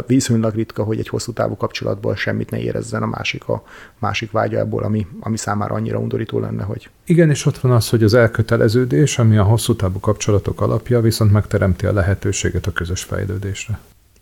viszonylag 0.08 0.56
ritka, 0.56 0.84
hogy 0.84 1.00
egy 1.00 1.08
hosszú 1.08 1.32
távú 1.32 1.56
kapcsolatból 1.56 2.16
semmit 2.16 2.50
ne 2.50 2.60
érezzen 2.60 3.04
a 3.04 3.06
másik 3.06 3.48
a 3.48 3.64
másik 4.00 4.32
vágyából, 4.32 4.84
ami, 4.84 5.08
ami 5.20 5.38
számára 5.38 5.76
annyira 5.76 6.00
undorító 6.00 6.40
lenne, 6.40 6.64
hogy... 6.64 6.90
Igen, 7.06 7.30
és 7.30 7.46
ott 7.46 7.58
van 7.58 7.72
az, 7.72 7.90
hogy 7.90 8.04
az 8.04 8.14
elköteleződés, 8.14 9.20
ami 9.20 9.38
a 9.38 9.44
hosszú 9.44 9.76
távú 9.76 10.00
kapcsolatok 10.00 10.62
alapja, 10.62 11.02
viszont 11.02 11.32
megteremti 11.32 11.86
a 11.86 11.94
lehetőséget 11.94 12.68
a 12.68 12.72
közös 12.72 13.04
fejlődésre. 13.04 13.80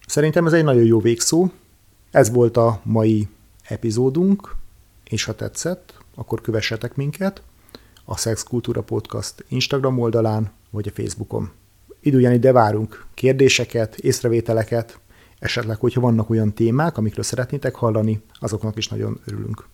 Szerintem 0.07 0.45
ez 0.45 0.53
egy 0.53 0.63
nagyon 0.63 0.83
jó 0.83 0.99
végszó. 0.99 1.49
Ez 2.11 2.31
volt 2.31 2.57
a 2.57 2.79
mai 2.83 3.27
epizódunk, 3.67 4.55
és 5.09 5.23
ha 5.23 5.35
tetszett, 5.35 5.97
akkor 6.15 6.41
kövessetek 6.41 6.95
minket 6.95 7.41
a 8.05 8.17
Sex 8.17 8.43
Kultúra 8.43 8.81
Podcast 8.81 9.45
Instagram 9.47 9.99
oldalán, 9.99 10.51
vagy 10.69 10.87
a 10.87 11.01
Facebookon. 11.01 11.51
Időján 11.99 12.33
ide 12.33 12.51
várunk 12.51 13.05
kérdéseket, 13.13 13.95
észrevételeket, 13.95 14.99
esetleg, 15.39 15.77
hogyha 15.77 16.01
vannak 16.01 16.29
olyan 16.29 16.53
témák, 16.53 16.97
amikről 16.97 17.23
szeretnétek 17.23 17.75
hallani, 17.75 18.21
azoknak 18.39 18.77
is 18.77 18.87
nagyon 18.87 19.19
örülünk. 19.25 19.67